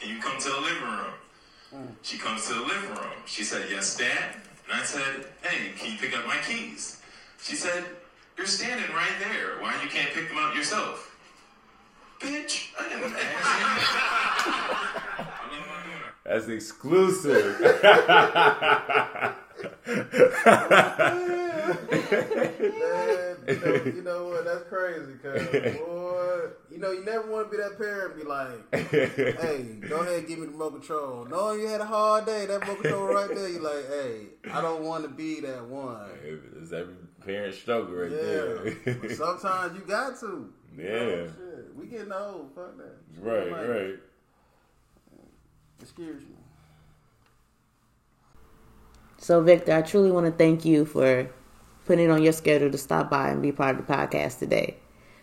can 0.00 0.08
you 0.14 0.20
come 0.20 0.38
to 0.38 0.48
the 0.50 0.60
living 0.60 0.82
room? 0.82 1.88
She 2.02 2.18
comes 2.18 2.46
to 2.48 2.54
the 2.54 2.60
living 2.60 2.90
room. 2.90 3.18
She 3.26 3.42
said, 3.42 3.66
Yes, 3.70 3.96
Dad. 3.96 4.36
And 4.70 4.80
I 4.80 4.84
said, 4.84 5.26
Hey, 5.42 5.72
can 5.76 5.92
you 5.92 5.98
pick 5.98 6.16
up 6.16 6.26
my 6.26 6.38
keys? 6.46 7.00
She 7.42 7.56
said, 7.56 7.84
You're 8.36 8.46
standing 8.46 8.90
right 8.94 9.12
there. 9.20 9.58
Why 9.60 9.80
you 9.82 9.88
can't 9.88 10.12
pick 10.12 10.28
them 10.28 10.36
up 10.38 10.54
yourself? 10.54 11.16
Bitch, 12.20 12.68
I 12.78 12.88
didn't 12.88 13.14
ask 13.16 15.26
That's 16.24 16.48
exclusive. 16.48 17.60
Man, 17.60 19.34
you, 23.46 23.60
know, 23.60 23.74
you 23.84 24.02
know 24.02 24.24
what? 24.28 24.44
That's 24.44 24.64
crazy, 24.68 25.12
cause 25.22 25.40
boy, 25.78 26.40
you 26.70 26.78
know 26.78 26.90
you 26.90 27.04
never 27.04 27.30
want 27.30 27.50
to 27.50 27.56
be 27.56 27.62
that 27.62 27.78
parent. 27.78 28.14
and 28.14 28.22
Be 28.22 28.28
like, 28.28 28.74
hey, 28.74 29.78
go 29.88 30.00
ahead, 30.00 30.18
and 30.20 30.28
give 30.28 30.38
me 30.38 30.46
the 30.46 30.52
remote 30.52 30.72
control. 30.72 31.24
Knowing 31.26 31.60
you 31.60 31.68
had 31.68 31.80
a 31.80 31.86
hard 31.86 32.26
day, 32.26 32.46
that 32.46 32.60
remote 32.60 32.82
control 32.82 33.06
right 33.14 33.28
there. 33.28 33.48
you're 33.48 33.62
like, 33.62 33.88
hey, 33.88 34.26
I 34.50 34.60
don't 34.60 34.82
want 34.82 35.04
to 35.04 35.10
be 35.10 35.40
that 35.40 35.64
one. 35.66 36.10
it's 36.60 36.72
every 36.72 36.94
parent 37.24 37.54
struggle 37.54 37.94
right 37.94 38.10
Yeah, 38.10 38.94
there. 38.94 39.14
sometimes 39.14 39.74
you 39.76 39.84
got 39.86 40.18
to. 40.20 40.52
yeah. 40.78 40.84
Oh, 40.90 41.26
shit, 41.26 41.76
we 41.76 41.86
getting 41.86 42.12
old. 42.12 42.50
Fuck 42.54 42.76
that. 42.78 42.96
Right, 43.20 43.50
Like, 43.50 43.68
right. 43.68 43.94
Excuse 45.80 46.22
me. 46.22 46.36
So, 49.18 49.40
Victor, 49.42 49.72
I 49.72 49.82
truly 49.82 50.10
want 50.10 50.26
to 50.26 50.32
thank 50.32 50.64
you 50.64 50.84
for 50.84 51.30
putting 51.86 52.06
it 52.06 52.10
on 52.10 52.22
your 52.22 52.32
schedule 52.32 52.70
to 52.70 52.78
stop 52.78 53.10
by 53.10 53.28
and 53.30 53.42
be 53.42 53.52
part 53.52 53.78
of 53.78 53.86
the 53.86 53.92
podcast 53.92 54.38
today. 54.38 54.76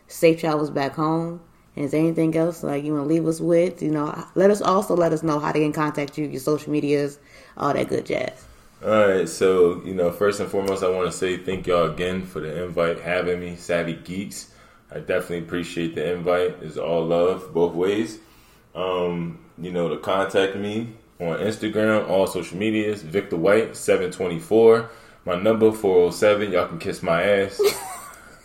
Safe 0.08 0.40
travels 0.40 0.70
back 0.70 0.94
home. 0.96 1.42
And 1.76 1.86
is 1.86 1.92
there 1.92 2.02
anything 2.02 2.36
else 2.36 2.64
like 2.64 2.84
you 2.84 2.94
want 2.94 3.06
to 3.06 3.14
leave 3.14 3.26
us 3.26 3.40
with? 3.40 3.82
You 3.82 3.92
know, 3.92 4.26
let 4.36 4.52
us 4.52 4.62
also 4.62 4.96
let 4.96 5.14
us 5.14 5.24
know 5.24 5.40
how 5.40 5.52
to 5.52 5.60
get 5.60 5.66
in 5.66 5.72
contact 5.74 6.18
you, 6.18 6.28
your 6.28 6.40
social 6.42 6.72
medias, 6.72 7.18
all 7.56 7.74
that 7.74 7.88
good 7.88 8.06
jazz. 8.06 8.46
All 8.84 8.90
right, 8.90 9.30
so 9.30 9.80
you 9.86 9.94
know, 9.94 10.10
first 10.10 10.40
and 10.40 10.50
foremost, 10.50 10.82
I 10.82 10.90
want 10.90 11.06
to 11.06 11.16
say 11.16 11.38
thank 11.38 11.68
y'all 11.68 11.92
again 11.92 12.26
for 12.26 12.40
the 12.40 12.64
invite, 12.64 13.00
having 13.00 13.40
me, 13.40 13.56
Savvy 13.56 13.94
Geekz. 13.94 14.48
I 14.92 14.98
definitely 14.98 15.40
appreciate 15.40 15.94
the 15.94 16.14
invite. 16.14 16.56
It's 16.64 16.78
all 16.78 17.06
love, 17.06 17.54
both 17.54 17.76
ways. 17.76 18.18
Um, 18.74 19.38
you 19.60 19.72
know, 19.72 19.88
to 19.90 19.98
contact 19.98 20.56
me 20.56 20.94
on 21.20 21.38
Instagram, 21.38 22.10
all 22.10 22.26
social 22.26 22.58
medias, 22.58 23.04
Victor 23.04 23.38
White 23.38 23.78
seven 23.78 24.10
twenty 24.10 24.40
four. 24.40 24.90
My 25.26 25.36
number 25.36 25.72
four 25.72 25.98
zero 25.98 26.10
seven. 26.12 26.52
Y'all 26.52 26.68
can 26.68 26.80
kiss 26.80 27.04
my 27.04 27.22
ass. 27.22 27.62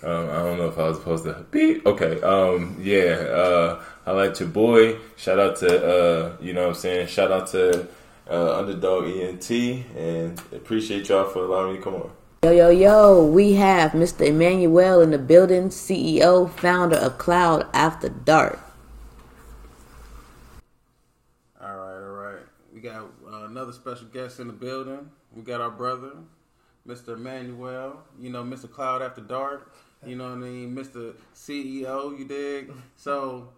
Um, 0.03 0.29
I 0.29 0.37
don't 0.37 0.59
know 0.59 0.69
if 0.69 0.79
I 0.79 0.89
was 0.89 0.99
supposed 0.99 1.25
to 1.25 1.45
beep. 1.51 1.85
Okay. 1.85 2.21
Um, 2.21 2.77
yeah. 2.81 3.15
Uh, 3.15 3.83
I 4.05 4.13
like 4.13 4.39
your 4.39 4.49
boy. 4.51 4.99
Shout 5.17 5.41
out 5.41 5.57
to 5.57 5.85
uh, 5.85 6.37
you 6.41 6.53
know 6.53 6.61
what 6.61 6.69
I'm 6.69 6.75
saying. 6.75 7.09
Shout 7.09 7.33
out 7.33 7.49
to 7.49 7.89
uh, 8.31 8.59
Underdog 8.59 9.05
ENT 9.07 9.51
and 9.51 10.39
appreciate 10.53 11.09
y'all 11.09 11.29
for 11.29 11.45
allowing 11.45 11.73
me 11.73 11.79
to 11.79 11.85
come 11.85 11.95
on. 11.95 12.11
Yo, 12.43 12.51
yo, 12.51 12.69
yo, 12.69 13.25
we 13.25 13.55
have 13.55 13.93
Mr. 13.93 14.27
Emanuel 14.27 15.01
in 15.01 15.11
the 15.11 15.19
building, 15.19 15.69
CEO, 15.69 16.49
founder 16.49 16.97
of 16.97 17.19
Cloud 17.19 17.67
After 17.73 18.09
Dark. 18.09 18.61
All 21.61 21.77
right, 21.77 21.95
all 21.95 22.13
right. 22.13 22.43
We 22.73 22.81
got 22.81 23.03
uh, 23.27 23.47
another 23.47 23.73
special 23.73 24.07
guest 24.09 24.39
in 24.39 24.47
the 24.47 24.53
building. 24.53 25.11
We 25.35 25.43
got 25.43 25.61
our 25.61 25.71
brother, 25.71 26.13
Mr. 26.87 27.15
Emanuel. 27.15 28.05
You 28.21 28.31
know, 28.31 28.45
Mr. 28.45 28.71
Cloud 28.71 29.03
After 29.03 29.23
Dark. 29.23 29.75
You 30.05 30.15
know 30.15 30.25
what 30.25 30.35
I 30.35 30.37
mean, 30.37 30.77
Mr. 30.77 31.15
CEO. 31.35 32.17
You 32.17 32.25
dig? 32.27 32.73
So, 32.97 33.49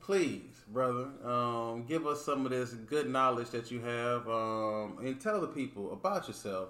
please, 0.00 0.57
brother, 0.72 1.08
um, 1.24 1.84
give 1.86 2.06
us 2.06 2.24
some 2.24 2.44
of 2.44 2.52
this 2.52 2.72
good 2.72 3.08
knowledge 3.08 3.50
that 3.50 3.70
you 3.70 3.80
have, 3.80 4.28
um, 4.28 4.98
and 5.00 5.20
tell 5.20 5.40
the 5.40 5.46
people 5.46 5.92
about 5.92 6.28
yourself. 6.28 6.68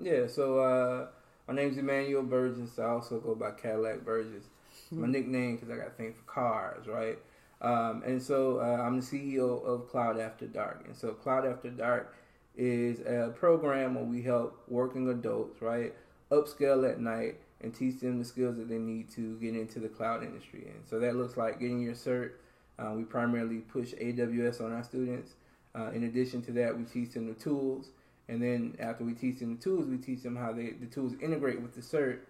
Yeah, 0.00 0.26
so 0.26 0.58
uh, 0.58 1.06
my 1.48 1.54
name's 1.54 1.78
Emanuel 1.78 2.22
Burgess. 2.22 2.78
I 2.78 2.84
also 2.84 3.20
go 3.20 3.34
by 3.34 3.52
Cadillac 3.52 4.04
Burgess. 4.04 4.44
My 4.92 5.06
nickname 5.06 5.56
because 5.56 5.70
I 5.70 5.76
got 5.76 5.88
a 5.88 5.90
thing 5.90 6.14
for 6.14 6.22
cars, 6.22 6.86
right? 6.86 7.18
Um, 7.60 8.02
and 8.04 8.22
so 8.22 8.58
uh, 8.58 8.82
I'm 8.82 9.00
the 9.00 9.06
CEO 9.06 9.64
of 9.64 9.88
Cloud 9.88 10.18
After 10.18 10.46
Dark. 10.46 10.84
And 10.86 10.96
so 10.96 11.12
Cloud 11.12 11.46
After 11.46 11.70
Dark 11.70 12.14
is 12.56 13.00
a 13.00 13.32
program 13.36 13.94
where 13.94 14.04
we 14.04 14.22
help 14.22 14.62
working 14.68 15.08
adults, 15.08 15.60
right, 15.62 15.94
upscale 16.30 16.90
at 16.90 17.00
night 17.00 17.36
and 17.60 17.74
teach 17.74 18.00
them 18.00 18.18
the 18.18 18.24
skills 18.24 18.56
that 18.56 18.68
they 18.68 18.78
need 18.78 19.10
to 19.10 19.36
get 19.38 19.54
into 19.54 19.78
the 19.78 19.88
cloud 19.88 20.22
industry. 20.22 20.66
And 20.74 20.86
so 20.88 20.98
that 21.00 21.16
looks 21.16 21.36
like 21.36 21.60
getting 21.60 21.80
your 21.80 21.94
cert. 21.94 22.32
Uh, 22.80 22.92
we 22.94 23.04
primarily 23.04 23.58
push 23.58 23.92
AWS 23.94 24.60
on 24.60 24.72
our 24.72 24.82
students. 24.82 25.34
Uh, 25.74 25.90
in 25.90 26.04
addition 26.04 26.42
to 26.42 26.52
that, 26.52 26.76
we 26.76 26.84
teach 26.84 27.12
them 27.12 27.28
the 27.28 27.34
tools. 27.34 27.90
And 28.28 28.42
then 28.42 28.76
after 28.78 29.04
we 29.04 29.12
teach 29.12 29.40
them 29.40 29.56
the 29.56 29.62
tools, 29.62 29.86
we 29.86 29.98
teach 29.98 30.22
them 30.22 30.36
how 30.36 30.52
they, 30.52 30.70
the 30.70 30.86
tools 30.86 31.14
integrate 31.20 31.60
with 31.60 31.74
the 31.74 31.80
cert. 31.80 32.20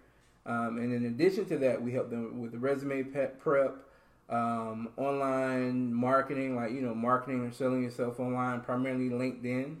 Um, 0.45 0.77
and 0.77 0.93
in 0.93 1.05
addition 1.05 1.45
to 1.45 1.57
that, 1.59 1.81
we 1.81 1.93
help 1.93 2.09
them 2.09 2.41
with 2.41 2.51
the 2.51 2.57
resume 2.57 3.03
prep, 3.03 3.39
um, 4.29 4.89
online 4.97 5.93
marketing, 5.93 6.55
like 6.55 6.71
you 6.71 6.81
know, 6.81 6.95
marketing 6.95 7.41
or 7.41 7.51
selling 7.51 7.83
yourself 7.83 8.19
online, 8.19 8.61
primarily 8.61 9.09
LinkedIn, 9.09 9.75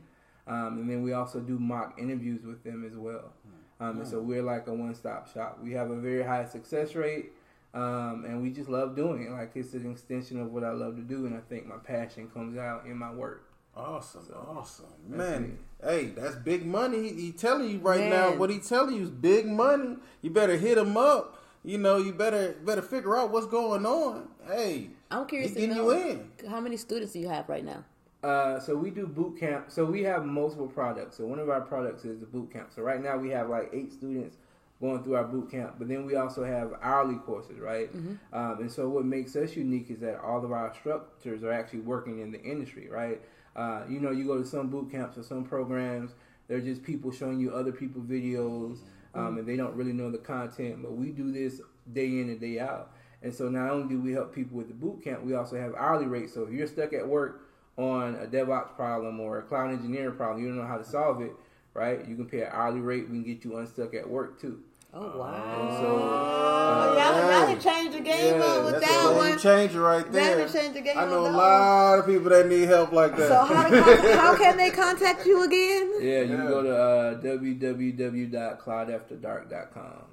um, 0.45 0.77
and 0.79 0.89
then 0.89 1.01
we 1.01 1.13
also 1.13 1.39
do 1.39 1.57
mock 1.57 1.97
interviews 1.97 2.43
with 2.45 2.63
them 2.63 2.85
as 2.85 2.95
well. 2.95 3.31
Um, 3.79 3.97
and 4.01 4.07
so 4.07 4.19
we're 4.19 4.43
like 4.43 4.67
a 4.67 4.73
one-stop 4.73 5.33
shop. 5.33 5.59
We 5.63 5.71
have 5.71 5.89
a 5.89 5.95
very 5.95 6.21
high 6.23 6.45
success 6.45 6.93
rate, 6.93 7.31
um, 7.73 8.25
and 8.27 8.41
we 8.41 8.49
just 8.49 8.69
love 8.69 8.95
doing 8.95 9.23
it. 9.23 9.31
Like 9.31 9.51
it's 9.55 9.73
an 9.73 9.89
extension 9.91 10.39
of 10.41 10.51
what 10.51 10.63
I 10.63 10.71
love 10.71 10.95
to 10.97 11.01
do, 11.01 11.25
and 11.25 11.35
I 11.35 11.39
think 11.49 11.67
my 11.67 11.77
passion 11.77 12.29
comes 12.33 12.57
out 12.57 12.85
in 12.85 12.97
my 12.97 13.11
work. 13.11 13.45
Awesome, 13.75 14.27
awesome, 14.49 14.85
that's 15.07 15.17
man. 15.17 15.57
Hey, 15.81 16.07
that's 16.07 16.35
big 16.35 16.65
money. 16.65 17.09
He, 17.09 17.21
he 17.21 17.31
telling 17.31 17.69
you 17.69 17.79
right 17.79 18.09
now 18.09 18.35
what 18.35 18.49
he 18.49 18.59
telling 18.59 18.95
you 18.95 19.03
is 19.03 19.09
big 19.09 19.47
money. 19.47 19.95
You 20.21 20.29
better 20.29 20.57
hit 20.57 20.77
him 20.77 20.97
up. 20.97 21.37
You 21.63 21.77
know, 21.77 21.97
you 21.97 22.11
better 22.11 22.55
better 22.65 22.81
figure 22.81 23.15
out 23.15 23.31
what's 23.31 23.47
going 23.47 23.85
on. 23.85 24.27
Hey, 24.45 24.89
I'm 25.09 25.25
curious 25.25 25.53
to 25.53 25.59
getting 25.59 25.77
know 25.77 25.91
you 25.91 26.25
in. 26.41 26.49
how 26.49 26.59
many 26.59 26.75
students 26.75 27.13
do 27.13 27.19
you 27.19 27.29
have 27.29 27.47
right 27.47 27.63
now? 27.63 27.85
Uh, 28.23 28.59
so 28.59 28.75
we 28.75 28.91
do 28.91 29.07
boot 29.07 29.39
camp. 29.39 29.65
So 29.69 29.85
we 29.85 30.03
have 30.03 30.25
multiple 30.25 30.67
products. 30.67 31.17
So 31.17 31.25
one 31.25 31.39
of 31.39 31.49
our 31.49 31.61
products 31.61 32.05
is 32.05 32.19
the 32.19 32.25
boot 32.25 32.51
camp. 32.51 32.69
So 32.75 32.81
right 32.81 33.01
now 33.01 33.17
we 33.17 33.29
have 33.29 33.49
like 33.49 33.69
eight 33.73 33.91
students 33.91 34.37
going 34.81 35.03
through 35.03 35.15
our 35.15 35.23
boot 35.23 35.49
camp, 35.51 35.75
but 35.77 35.87
then 35.87 36.05
we 36.05 36.15
also 36.15 36.43
have 36.43 36.73
hourly 36.81 37.15
courses, 37.19 37.59
right? 37.59 37.89
Um, 38.33 38.61
and 38.61 38.71
so 38.71 38.89
what 38.89 39.05
makes 39.05 39.35
us 39.35 39.55
unique 39.55 39.91
is 39.91 39.99
that 39.99 40.19
all 40.19 40.43
of 40.43 40.51
our 40.51 40.69
instructors 40.69 41.43
are 41.43 41.53
actually 41.53 41.81
working 41.81 42.19
in 42.19 42.31
the 42.31 42.41
industry, 42.41 42.89
right? 42.89 43.21
Uh, 43.55 43.83
you 43.87 43.99
know, 43.99 44.11
you 44.11 44.25
go 44.25 44.37
to 44.41 44.45
some 44.45 44.69
boot 44.69 44.91
camps 44.91 45.17
or 45.17 45.23
some 45.23 45.43
programs, 45.43 46.11
they're 46.47 46.59
just 46.59 46.83
people 46.83 47.11
showing 47.11 47.39
you 47.39 47.53
other 47.53 47.71
people 47.71 48.01
videos, 48.01 48.79
um, 49.13 49.37
and 49.37 49.47
they 49.47 49.55
don't 49.55 49.75
really 49.75 49.93
know 49.93 50.09
the 50.09 50.17
content. 50.17 50.81
But 50.81 50.93
we 50.93 51.11
do 51.11 51.31
this 51.31 51.61
day 51.93 52.07
in 52.07 52.29
and 52.29 52.39
day 52.41 52.59
out. 52.59 52.91
And 53.21 53.33
so 53.33 53.49
not 53.49 53.69
only 53.69 53.87
do 53.87 54.01
we 54.01 54.13
help 54.13 54.33
people 54.33 54.57
with 54.57 54.67
the 54.67 54.73
boot 54.73 55.03
camp, 55.03 55.23
we 55.23 55.35
also 55.35 55.59
have 55.59 55.75
hourly 55.75 56.07
rates. 56.07 56.33
So 56.33 56.43
if 56.43 56.51
you're 56.51 56.67
stuck 56.67 56.91
at 56.93 57.07
work 57.07 57.47
on 57.77 58.15
a 58.15 58.25
DevOps 58.25 58.75
problem 58.75 59.19
or 59.19 59.39
a 59.39 59.43
cloud 59.43 59.71
engineering 59.71 60.15
problem, 60.15 60.41
you 60.41 60.49
don't 60.49 60.57
know 60.57 60.65
how 60.65 60.77
to 60.77 60.83
solve 60.83 61.21
it, 61.21 61.31
right? 61.73 62.07
You 62.07 62.15
can 62.15 62.25
pay 62.25 62.41
an 62.41 62.49
hourly 62.51 62.79
rate. 62.79 63.09
We 63.09 63.21
can 63.21 63.23
get 63.23 63.45
you 63.45 63.57
unstuck 63.57 63.93
at 63.93 64.09
work 64.09 64.41
too. 64.41 64.61
Oh 64.93 65.05
And 65.05 65.13
wow! 65.19 65.77
so, 65.79 65.87
y'all, 65.87 66.91
uh, 66.91 66.95
y'all 66.97 67.47
done 67.47 67.59
changed 67.61 67.93
the 67.97 68.01
game 68.01 68.39
Yeah, 68.39 68.45
up 68.45 68.63
with 68.65 68.73
That's 68.73 68.85
that 68.85 69.05
a 69.05 69.07
game 69.09 69.17
one. 69.17 69.37
changer 69.39 69.79
right 69.81 70.03
That 70.05 70.11
there. 70.11 70.37
done 70.37 70.51
changed 70.53 70.75
the 70.75 70.81
game 70.81 70.97
I 70.97 71.05
know 71.05 71.23
a 71.25 71.27
on 71.27 71.31
that 71.31 71.37
lot 71.37 71.99
of 71.99 72.05
people 72.05 72.29
that 72.29 72.47
need 72.47 72.67
help 72.67 72.91
like 72.91 73.15
that. 73.15 73.29
So 73.29 73.35
how, 73.35 73.69
how, 73.69 73.95
how 74.19 74.35
can 74.37 74.57
they 74.57 74.69
contact 74.69 75.25
you 75.25 75.43
again? 75.45 75.91
yeah, 76.01 76.21
you 76.23 76.31
Yeah. 76.31 76.35
can 76.35 76.47
go 76.47 76.61
to 76.63 76.77
uh, 76.77 77.21
www.cloudafterdark.com. 77.21 80.03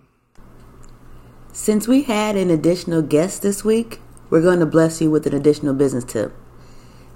Since 1.52 1.88
we 1.88 2.02
had 2.02 2.36
an 2.36 2.50
additional 2.50 3.02
guest 3.02 3.42
this 3.42 3.64
week, 3.64 4.00
we're 4.30 4.42
going 4.42 4.60
to 4.60 4.66
bless 4.66 5.00
you 5.00 5.10
with 5.10 5.26
an 5.26 5.34
additional 5.34 5.74
business 5.74 6.04
tip. 6.04 6.32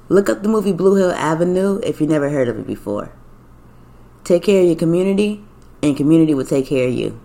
Look 0.08 0.28
up 0.28 0.42
the 0.42 0.48
movie 0.48 0.72
Blue 0.72 0.96
Hill 0.96 1.12
Avenue 1.12 1.78
if 1.84 2.00
you 2.00 2.08
never 2.08 2.28
heard 2.30 2.48
of 2.48 2.58
it 2.58 2.66
before. 2.66 3.12
Take 4.24 4.42
care 4.42 4.62
of 4.62 4.66
your 4.66 4.74
community, 4.76 5.44
and 5.82 5.96
community 5.96 6.34
will 6.34 6.44
take 6.44 6.66
care 6.66 6.88
of 6.88 6.94
you. 6.94 7.20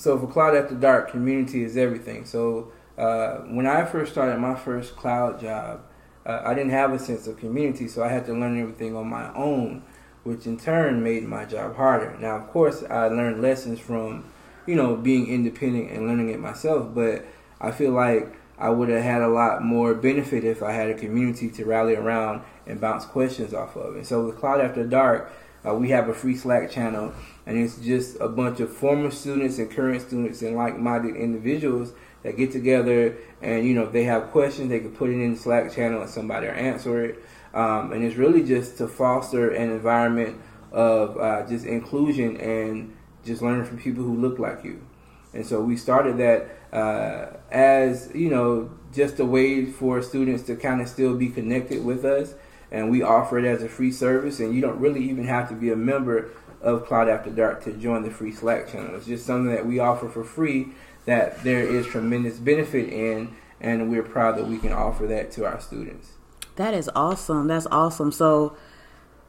So 0.00 0.18
for 0.18 0.26
Cloud 0.26 0.56
After 0.56 0.74
Dark, 0.74 1.10
community 1.10 1.62
is 1.62 1.76
everything. 1.76 2.24
So 2.24 2.72
uh, 2.96 3.40
when 3.40 3.66
I 3.66 3.84
first 3.84 4.12
started 4.12 4.38
my 4.38 4.54
first 4.54 4.96
cloud 4.96 5.38
job, 5.38 5.82
uh, 6.24 6.40
I 6.42 6.54
didn't 6.54 6.70
have 6.70 6.94
a 6.94 6.98
sense 6.98 7.26
of 7.26 7.36
community, 7.36 7.86
so 7.86 8.02
I 8.02 8.08
had 8.08 8.24
to 8.24 8.32
learn 8.32 8.58
everything 8.58 8.96
on 8.96 9.10
my 9.10 9.30
own, 9.34 9.82
which 10.24 10.46
in 10.46 10.56
turn 10.56 11.02
made 11.02 11.24
my 11.24 11.44
job 11.44 11.76
harder. 11.76 12.16
Now, 12.18 12.36
of 12.36 12.48
course, 12.48 12.82
I 12.82 13.08
learned 13.08 13.42
lessons 13.42 13.78
from, 13.78 14.24
you 14.64 14.74
know, 14.74 14.96
being 14.96 15.26
independent 15.28 15.90
and 15.90 16.06
learning 16.06 16.30
it 16.30 16.40
myself, 16.40 16.94
but 16.94 17.26
I 17.60 17.70
feel 17.70 17.92
like 17.92 18.34
I 18.56 18.70
would 18.70 18.88
have 18.88 19.02
had 19.02 19.20
a 19.20 19.28
lot 19.28 19.62
more 19.62 19.92
benefit 19.92 20.44
if 20.44 20.62
I 20.62 20.72
had 20.72 20.88
a 20.88 20.94
community 20.94 21.50
to 21.50 21.66
rally 21.66 21.94
around 21.94 22.40
and 22.66 22.80
bounce 22.80 23.04
questions 23.04 23.52
off 23.52 23.76
of. 23.76 23.96
And 23.96 24.06
so 24.06 24.24
with 24.24 24.38
Cloud 24.38 24.62
After 24.62 24.82
Dark, 24.82 25.30
uh, 25.66 25.74
we 25.74 25.90
have 25.90 26.08
a 26.08 26.14
free 26.14 26.36
Slack 26.36 26.70
channel, 26.70 27.12
and 27.50 27.58
it's 27.58 27.78
just 27.78 28.16
a 28.20 28.28
bunch 28.28 28.60
of 28.60 28.72
former 28.72 29.10
students 29.10 29.58
and 29.58 29.68
current 29.68 30.00
students 30.00 30.40
and 30.40 30.54
like-minded 30.54 31.16
individuals 31.16 31.92
that 32.22 32.36
get 32.36 32.52
together. 32.52 33.16
And 33.42 33.66
you 33.66 33.74
know, 33.74 33.82
if 33.82 33.92
they 33.92 34.04
have 34.04 34.30
questions, 34.30 34.68
they 34.68 34.78
can 34.78 34.92
put 34.92 35.10
it 35.10 35.14
in 35.14 35.34
the 35.34 35.36
Slack 35.36 35.72
channel, 35.72 36.00
and 36.00 36.08
somebody 36.08 36.46
will 36.46 36.54
answer 36.54 37.04
it. 37.04 37.24
Um, 37.52 37.90
and 37.90 38.04
it's 38.04 38.14
really 38.14 38.44
just 38.44 38.78
to 38.78 38.86
foster 38.86 39.50
an 39.50 39.68
environment 39.68 40.40
of 40.70 41.18
uh, 41.18 41.44
just 41.48 41.66
inclusion 41.66 42.36
and 42.36 42.96
just 43.24 43.42
learning 43.42 43.64
from 43.64 43.78
people 43.78 44.04
who 44.04 44.14
look 44.14 44.38
like 44.38 44.62
you. 44.62 44.86
And 45.34 45.44
so 45.44 45.60
we 45.60 45.76
started 45.76 46.18
that 46.18 46.56
uh, 46.72 47.36
as 47.50 48.12
you 48.14 48.30
know, 48.30 48.70
just 48.94 49.18
a 49.18 49.24
way 49.24 49.66
for 49.66 50.02
students 50.02 50.44
to 50.44 50.54
kind 50.54 50.80
of 50.80 50.86
still 50.86 51.16
be 51.16 51.28
connected 51.28 51.84
with 51.84 52.04
us 52.04 52.32
and 52.70 52.92
we 52.92 53.02
offer 53.02 53.40
it 53.40 53.44
as 53.44 53.64
a 53.64 53.68
free 53.68 53.90
service 53.90 54.38
and 54.38 54.54
you 54.54 54.60
don't 54.60 54.78
really 54.78 55.02
even 55.02 55.24
have 55.24 55.48
to 55.48 55.54
be 55.56 55.70
a 55.70 55.76
member 55.76 56.30
of 56.62 56.84
cloud 56.86 57.08
after 57.08 57.30
dark 57.30 57.62
to 57.64 57.72
join 57.72 58.02
the 58.02 58.10
free 58.10 58.32
slack 58.32 58.70
channel 58.70 58.94
it's 58.96 59.06
just 59.06 59.24
something 59.26 59.52
that 59.52 59.66
we 59.66 59.78
offer 59.78 60.08
for 60.08 60.24
free 60.24 60.68
that 61.06 61.42
there 61.44 61.60
is 61.60 61.86
tremendous 61.86 62.38
benefit 62.38 62.88
in 62.88 63.34
and 63.60 63.90
we're 63.90 64.02
proud 64.02 64.36
that 64.36 64.46
we 64.46 64.58
can 64.58 64.72
offer 64.72 65.06
that 65.06 65.30
to 65.30 65.44
our 65.44 65.60
students 65.60 66.12
That 66.56 66.74
is 66.74 66.90
awesome. 66.94 67.46
That's 67.46 67.66
awesome. 67.70 68.12
So, 68.12 68.54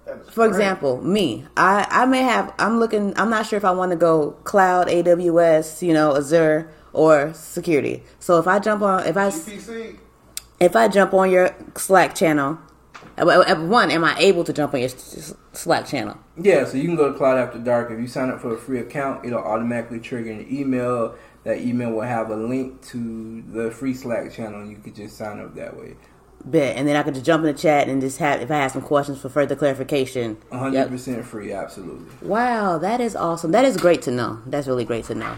for 0.05 0.47
great. 0.47 0.47
example, 0.49 1.01
me, 1.01 1.45
I, 1.55 1.87
I 1.89 2.05
may 2.05 2.23
have, 2.23 2.53
I'm 2.59 2.79
looking, 2.79 3.13
I'm 3.17 3.29
not 3.29 3.45
sure 3.45 3.55
if 3.57 3.63
I 3.63 3.71
want 3.71 3.91
to 3.91 3.95
go 3.97 4.31
cloud, 4.43 4.87
AWS, 4.87 5.81
you 5.81 5.93
know, 5.93 6.15
Azure, 6.17 6.69
or 6.91 7.33
security. 7.33 8.03
So 8.19 8.37
if 8.39 8.47
I 8.47 8.59
jump 8.59 8.81
on, 8.81 9.05
if 9.05 9.15
I, 9.15 9.29
GPC. 9.29 9.97
if 10.59 10.75
I 10.75 10.87
jump 10.89 11.13
on 11.13 11.31
your 11.31 11.55
Slack 11.77 12.15
channel, 12.15 12.57
one, 13.17 13.91
am 13.91 14.03
I 14.03 14.15
able 14.19 14.43
to 14.43 14.53
jump 14.53 14.73
on 14.73 14.79
your 14.79 14.89
Slack 15.53 15.85
channel? 15.85 16.17
yeah 16.37 16.65
so 16.65 16.77
you 16.77 16.83
can 16.83 16.95
go 16.95 17.11
to 17.11 17.17
cloud 17.17 17.37
after 17.37 17.59
dark 17.59 17.91
if 17.91 17.99
you 17.99 18.07
sign 18.07 18.29
up 18.29 18.39
for 18.39 18.53
a 18.53 18.57
free 18.57 18.79
account 18.79 19.25
it'll 19.25 19.39
automatically 19.39 19.99
trigger 19.99 20.31
an 20.31 20.45
email 20.49 21.15
that 21.43 21.59
email 21.59 21.91
will 21.91 22.01
have 22.01 22.29
a 22.29 22.35
link 22.35 22.81
to 22.81 23.41
the 23.43 23.71
free 23.71 23.93
slack 23.93 24.31
channel 24.31 24.61
and 24.61 24.69
you 24.69 24.77
could 24.77 24.95
just 24.95 25.17
sign 25.17 25.39
up 25.39 25.55
that 25.55 25.77
way 25.77 25.95
Bet, 26.43 26.75
and 26.75 26.87
then 26.87 26.95
I 26.95 27.03
could 27.03 27.13
just 27.13 27.25
jump 27.25 27.41
in 27.45 27.53
the 27.53 27.59
chat 27.59 27.87
and 27.87 28.01
just 28.01 28.17
have, 28.17 28.41
if 28.41 28.49
I 28.49 28.55
have 28.55 28.71
some 28.71 28.81
questions 28.81 29.21
for 29.21 29.29
further 29.29 29.55
clarification. 29.55 30.37
100% 30.51 31.23
free 31.23 31.53
absolutely 31.53 32.27
Wow, 32.27 32.79
that 32.79 32.99
is 32.99 33.15
awesome. 33.15 33.51
That 33.51 33.63
is 33.63 33.77
great 33.77 34.01
to 34.03 34.11
know. 34.11 34.41
That's 34.47 34.67
really 34.67 34.85
great 34.85 35.05
to 35.05 35.13
know. 35.15 35.37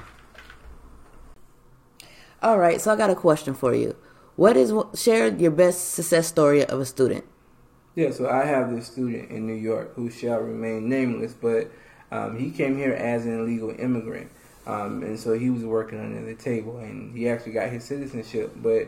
All 2.41 2.57
right, 2.57 2.79
so 2.79 2.91
I 2.91 2.95
got 2.95 3.09
a 3.09 3.15
question 3.15 3.53
for 3.53 3.73
you. 3.73 3.95
What 4.35 4.57
is 4.57 4.73
share 4.95 5.27
your 5.27 5.51
best 5.51 5.91
success 5.91 6.27
story 6.27 6.65
of 6.65 6.79
a 6.79 6.85
student? 6.85 7.25
Yeah, 7.95 8.09
so 8.09 8.27
I 8.27 8.45
have 8.45 8.75
this 8.75 8.87
student 8.87 9.29
in 9.29 9.45
New 9.45 9.53
York 9.53 9.93
who 9.95 10.09
shall 10.09 10.39
remain 10.39 10.89
nameless, 10.89 11.33
but 11.33 11.69
um, 12.11 12.39
he 12.39 12.49
came 12.49 12.75
here 12.75 12.93
as 12.93 13.25
an 13.27 13.39
illegal 13.39 13.69
immigrant. 13.77 14.31
Um, 14.65 15.03
and 15.03 15.19
so 15.19 15.33
he 15.33 15.51
was 15.51 15.63
working 15.63 15.99
under 15.99 16.25
the 16.25 16.33
table 16.33 16.79
and 16.79 17.15
he 17.15 17.29
actually 17.29 17.51
got 17.51 17.69
his 17.69 17.83
citizenship, 17.83 18.53
but 18.55 18.87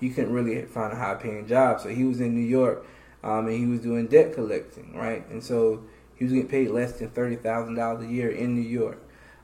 he 0.00 0.08
couldn't 0.08 0.32
really 0.32 0.62
find 0.62 0.94
a 0.94 0.96
high 0.96 1.16
paying 1.16 1.46
job. 1.46 1.80
So 1.80 1.90
he 1.90 2.04
was 2.04 2.20
in 2.20 2.34
New 2.34 2.46
York 2.46 2.86
um, 3.22 3.48
and 3.48 3.58
he 3.58 3.66
was 3.66 3.80
doing 3.80 4.06
debt 4.06 4.32
collecting, 4.32 4.96
right? 4.96 5.28
And 5.28 5.44
so 5.44 5.82
he 6.14 6.24
was 6.24 6.32
getting 6.32 6.48
paid 6.48 6.70
less 6.70 6.92
than 6.92 7.10
$30,000 7.10 8.02
a 8.02 8.10
year 8.10 8.30
in 8.30 8.54
New 8.54 8.66
York. 8.66 8.98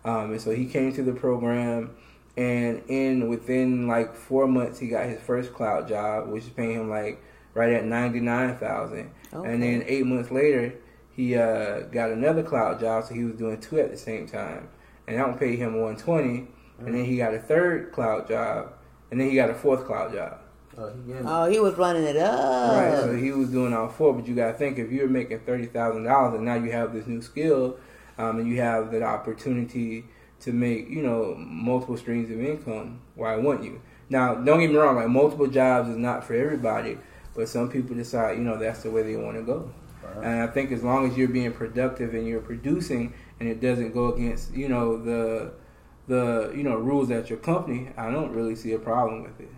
Um, 0.07 0.31
and 0.31 0.41
so 0.41 0.53
he 0.53 0.65
came 0.65 0.95
to 0.95 1.03
the 1.03 1.13
program 1.13 1.95
and 2.39 2.83
in 2.89 3.29
within 3.29 3.87
like 3.87 4.15
four 4.15 4.47
months 4.47 4.79
he 4.79 4.89
got 4.89 5.07
his 5.07 5.21
first 5.21 5.53
cloud 5.53 5.89
job, 5.89 6.29
which 6.29 6.45
is 6.45 6.51
paying 6.51 6.73
him 6.73 6.89
like 6.89 7.23
right 7.55 7.73
at 7.73 7.85
ninety 7.85 8.21
nine 8.21 8.57
thousand. 8.57 9.11
And 9.33 9.63
then 9.63 9.85
eight 9.87 10.07
months 10.07 10.31
later, 10.31 10.75
he 11.17 11.37
uh, 11.37 11.81
got 11.83 12.11
another 12.11 12.43
cloud 12.43 12.81
job, 12.81 13.05
so 13.05 13.15
he 13.15 13.25
was 13.25 13.35
doing 13.37 13.61
two 13.61 13.81
at 13.81 13.91
the 13.91 13.97
same 13.97 14.27
time, 14.27 14.69
and 15.07 15.19
that 15.19 15.29
one 15.29 15.39
paid 15.39 15.59
him 15.59 15.81
one 15.81 15.97
twenty. 15.97 16.49
And 16.79 16.93
then 16.93 17.05
he 17.05 17.17
got 17.17 17.33
a 17.33 17.39
third 17.39 17.93
cloud 17.93 18.27
job, 18.29 18.73
and 19.11 19.21
then 19.21 19.31
he 19.31 19.37
got 19.37 19.49
a 19.49 19.55
fourth 19.55 19.87
cloud 19.87 20.13
job. 20.13 20.39
Oh, 21.25 21.49
he 21.49 21.61
was 21.61 21.75
running 21.77 22.03
it 22.03 22.17
up. 22.17 22.73
Right, 22.73 23.01
so 23.01 23.17
he 23.17 23.31
was 23.31 23.49
doing 23.51 23.73
all 23.73 23.89
four, 23.89 24.13
but 24.13 24.27
you 24.27 24.35
got 24.35 24.53
to 24.53 24.59
think 24.59 24.79
if 24.79 24.91
you're 24.91 25.09
making 25.09 25.41
thirty 25.41 25.67
thousand 25.67 26.03
dollars 26.05 26.35
and 26.35 26.45
now 26.45 26.57
you 26.57 26.73
have 26.73 26.93
this 26.93 27.07
new 27.07 27.23
skill, 27.23 27.77
um, 28.19 28.41
and 28.41 28.49
you 28.49 28.61
have 28.61 28.91
that 28.91 29.03
opportunity 29.03 30.05
to 30.41 30.53
make 30.53 30.91
you 30.91 31.03
know 31.03 31.35
multiple 31.39 31.97
streams 31.97 32.29
of 32.31 32.41
income, 32.45 33.01
why 33.15 33.37
wouldn't 33.37 33.65
you? 33.65 33.81
Now, 34.11 34.35
don't 34.35 34.61
get 34.61 34.71
me 34.71 34.77
wrong, 34.77 34.97
like 34.97 35.09
multiple 35.09 35.47
jobs 35.47 35.89
is 35.89 35.97
not 35.97 36.25
for 36.25 36.35
everybody, 36.35 36.99
but 37.35 37.49
some 37.49 37.69
people 37.69 37.95
decide 37.97 38.39
you 38.39 38.45
know 38.45 38.57
that's 38.57 38.83
the 38.83 38.91
way 38.91 39.03
they 39.03 39.17
want 39.17 39.37
to 39.37 39.43
go. 39.43 39.71
And 40.23 40.43
I 40.43 40.47
think 40.47 40.71
as 40.71 40.83
long 40.83 41.11
as 41.11 41.17
you're 41.17 41.29
being 41.29 41.53
productive 41.53 42.15
and 42.15 42.27
you're 42.27 42.41
producing, 42.41 43.15
and 43.41 43.49
it 43.49 43.61
doesn't 43.61 43.93
go 43.93 44.13
against 44.13 44.53
you 44.53 44.69
know 44.69 44.97
the 44.97 45.53
the 46.07 46.53
you 46.55 46.63
know 46.63 46.77
rules 46.77 47.11
at 47.11 47.31
your 47.31 47.39
company, 47.39 47.91
I 47.97 48.11
don't 48.11 48.33
really 48.33 48.55
see 48.55 48.73
a 48.73 48.79
problem 48.79 49.23
with 49.23 49.41
it. 49.41 49.51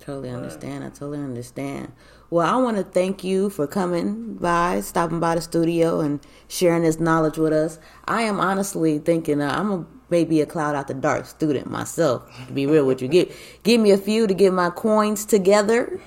Totally 0.00 0.30
understand. 0.30 0.82
I 0.82 0.88
totally 0.88 1.18
understand. 1.18 1.92
Well, 2.28 2.46
I 2.46 2.60
want 2.60 2.76
to 2.76 2.82
thank 2.82 3.22
you 3.22 3.50
for 3.50 3.66
coming 3.68 4.34
by, 4.34 4.80
stopping 4.80 5.20
by 5.20 5.36
the 5.36 5.40
studio, 5.40 6.00
and 6.00 6.18
sharing 6.48 6.82
this 6.82 6.98
knowledge 6.98 7.38
with 7.38 7.52
us. 7.52 7.78
I 8.06 8.22
am 8.22 8.40
honestly 8.40 8.98
thinking 8.98 9.40
uh, 9.40 9.54
I'm 9.56 9.70
a 9.70 9.86
maybe 10.10 10.40
a 10.40 10.46
cloud 10.46 10.74
out 10.74 10.88
the 10.88 10.94
dark 10.94 11.26
student 11.26 11.70
myself. 11.70 12.22
To 12.46 12.52
be 12.52 12.66
real 12.66 12.84
with 12.84 13.00
you, 13.00 13.08
give 13.08 13.36
give 13.62 13.80
me 13.80 13.90
a 13.92 13.98
few 13.98 14.26
to 14.26 14.34
get 14.34 14.52
my 14.52 14.70
coins 14.70 15.24
together. 15.24 16.00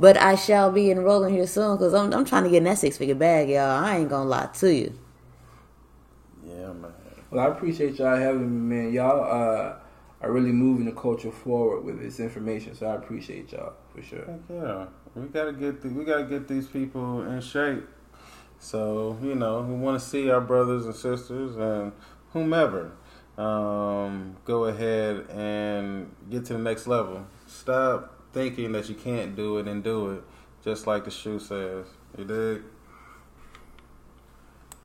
But 0.00 0.16
I 0.16 0.34
shall 0.34 0.72
be 0.72 0.90
enrolling 0.90 1.34
here 1.34 1.46
soon 1.46 1.76
because 1.76 1.92
I'm 1.92 2.10
I'm 2.14 2.24
trying 2.24 2.44
to 2.44 2.48
get 2.48 2.56
in 2.58 2.64
that 2.64 2.78
six 2.78 2.96
figure 2.96 3.14
bag, 3.14 3.50
y'all. 3.50 3.84
I 3.84 3.98
ain't 3.98 4.08
gonna 4.08 4.30
lie 4.30 4.48
to 4.54 4.74
you. 4.74 4.98
Yeah, 6.42 6.72
man. 6.72 6.94
Well, 7.30 7.46
I 7.46 7.50
appreciate 7.50 7.98
y'all 7.98 8.16
having 8.16 8.68
me, 8.68 8.76
man. 8.76 8.92
Y'all 8.94 9.22
uh, 9.22 9.74
are 10.22 10.32
really 10.32 10.52
moving 10.52 10.86
the 10.86 10.92
culture 10.92 11.30
forward 11.30 11.84
with 11.84 12.00
this 12.00 12.18
information, 12.18 12.74
so 12.74 12.86
I 12.86 12.94
appreciate 12.94 13.52
y'all 13.52 13.74
for 13.94 14.00
sure. 14.00 14.24
Heck 14.24 14.40
yeah, 14.48 14.86
we 15.14 15.26
gotta 15.28 15.52
get 15.52 15.82
the, 15.82 15.90
we 15.90 16.06
gotta 16.06 16.24
get 16.24 16.48
these 16.48 16.66
people 16.66 17.22
in 17.30 17.42
shape. 17.42 17.86
So 18.58 19.18
you 19.22 19.34
know, 19.34 19.60
we 19.60 19.74
want 19.74 20.00
to 20.00 20.06
see 20.06 20.30
our 20.30 20.40
brothers 20.40 20.86
and 20.86 20.94
sisters 20.94 21.56
and 21.56 21.92
whomever 22.32 22.92
um, 23.36 24.36
go 24.46 24.64
ahead 24.64 25.26
and 25.28 26.10
get 26.30 26.46
to 26.46 26.54
the 26.54 26.58
next 26.58 26.86
level. 26.86 27.26
Stop 27.46 28.19
thinking 28.32 28.72
that 28.72 28.88
you 28.88 28.94
can't 28.94 29.36
do 29.36 29.58
it 29.58 29.66
and 29.66 29.82
do 29.82 30.10
it, 30.10 30.22
just 30.64 30.86
like 30.86 31.04
the 31.04 31.10
shoe 31.10 31.38
says. 31.38 31.86
You 32.16 32.24
dig? 32.24 32.62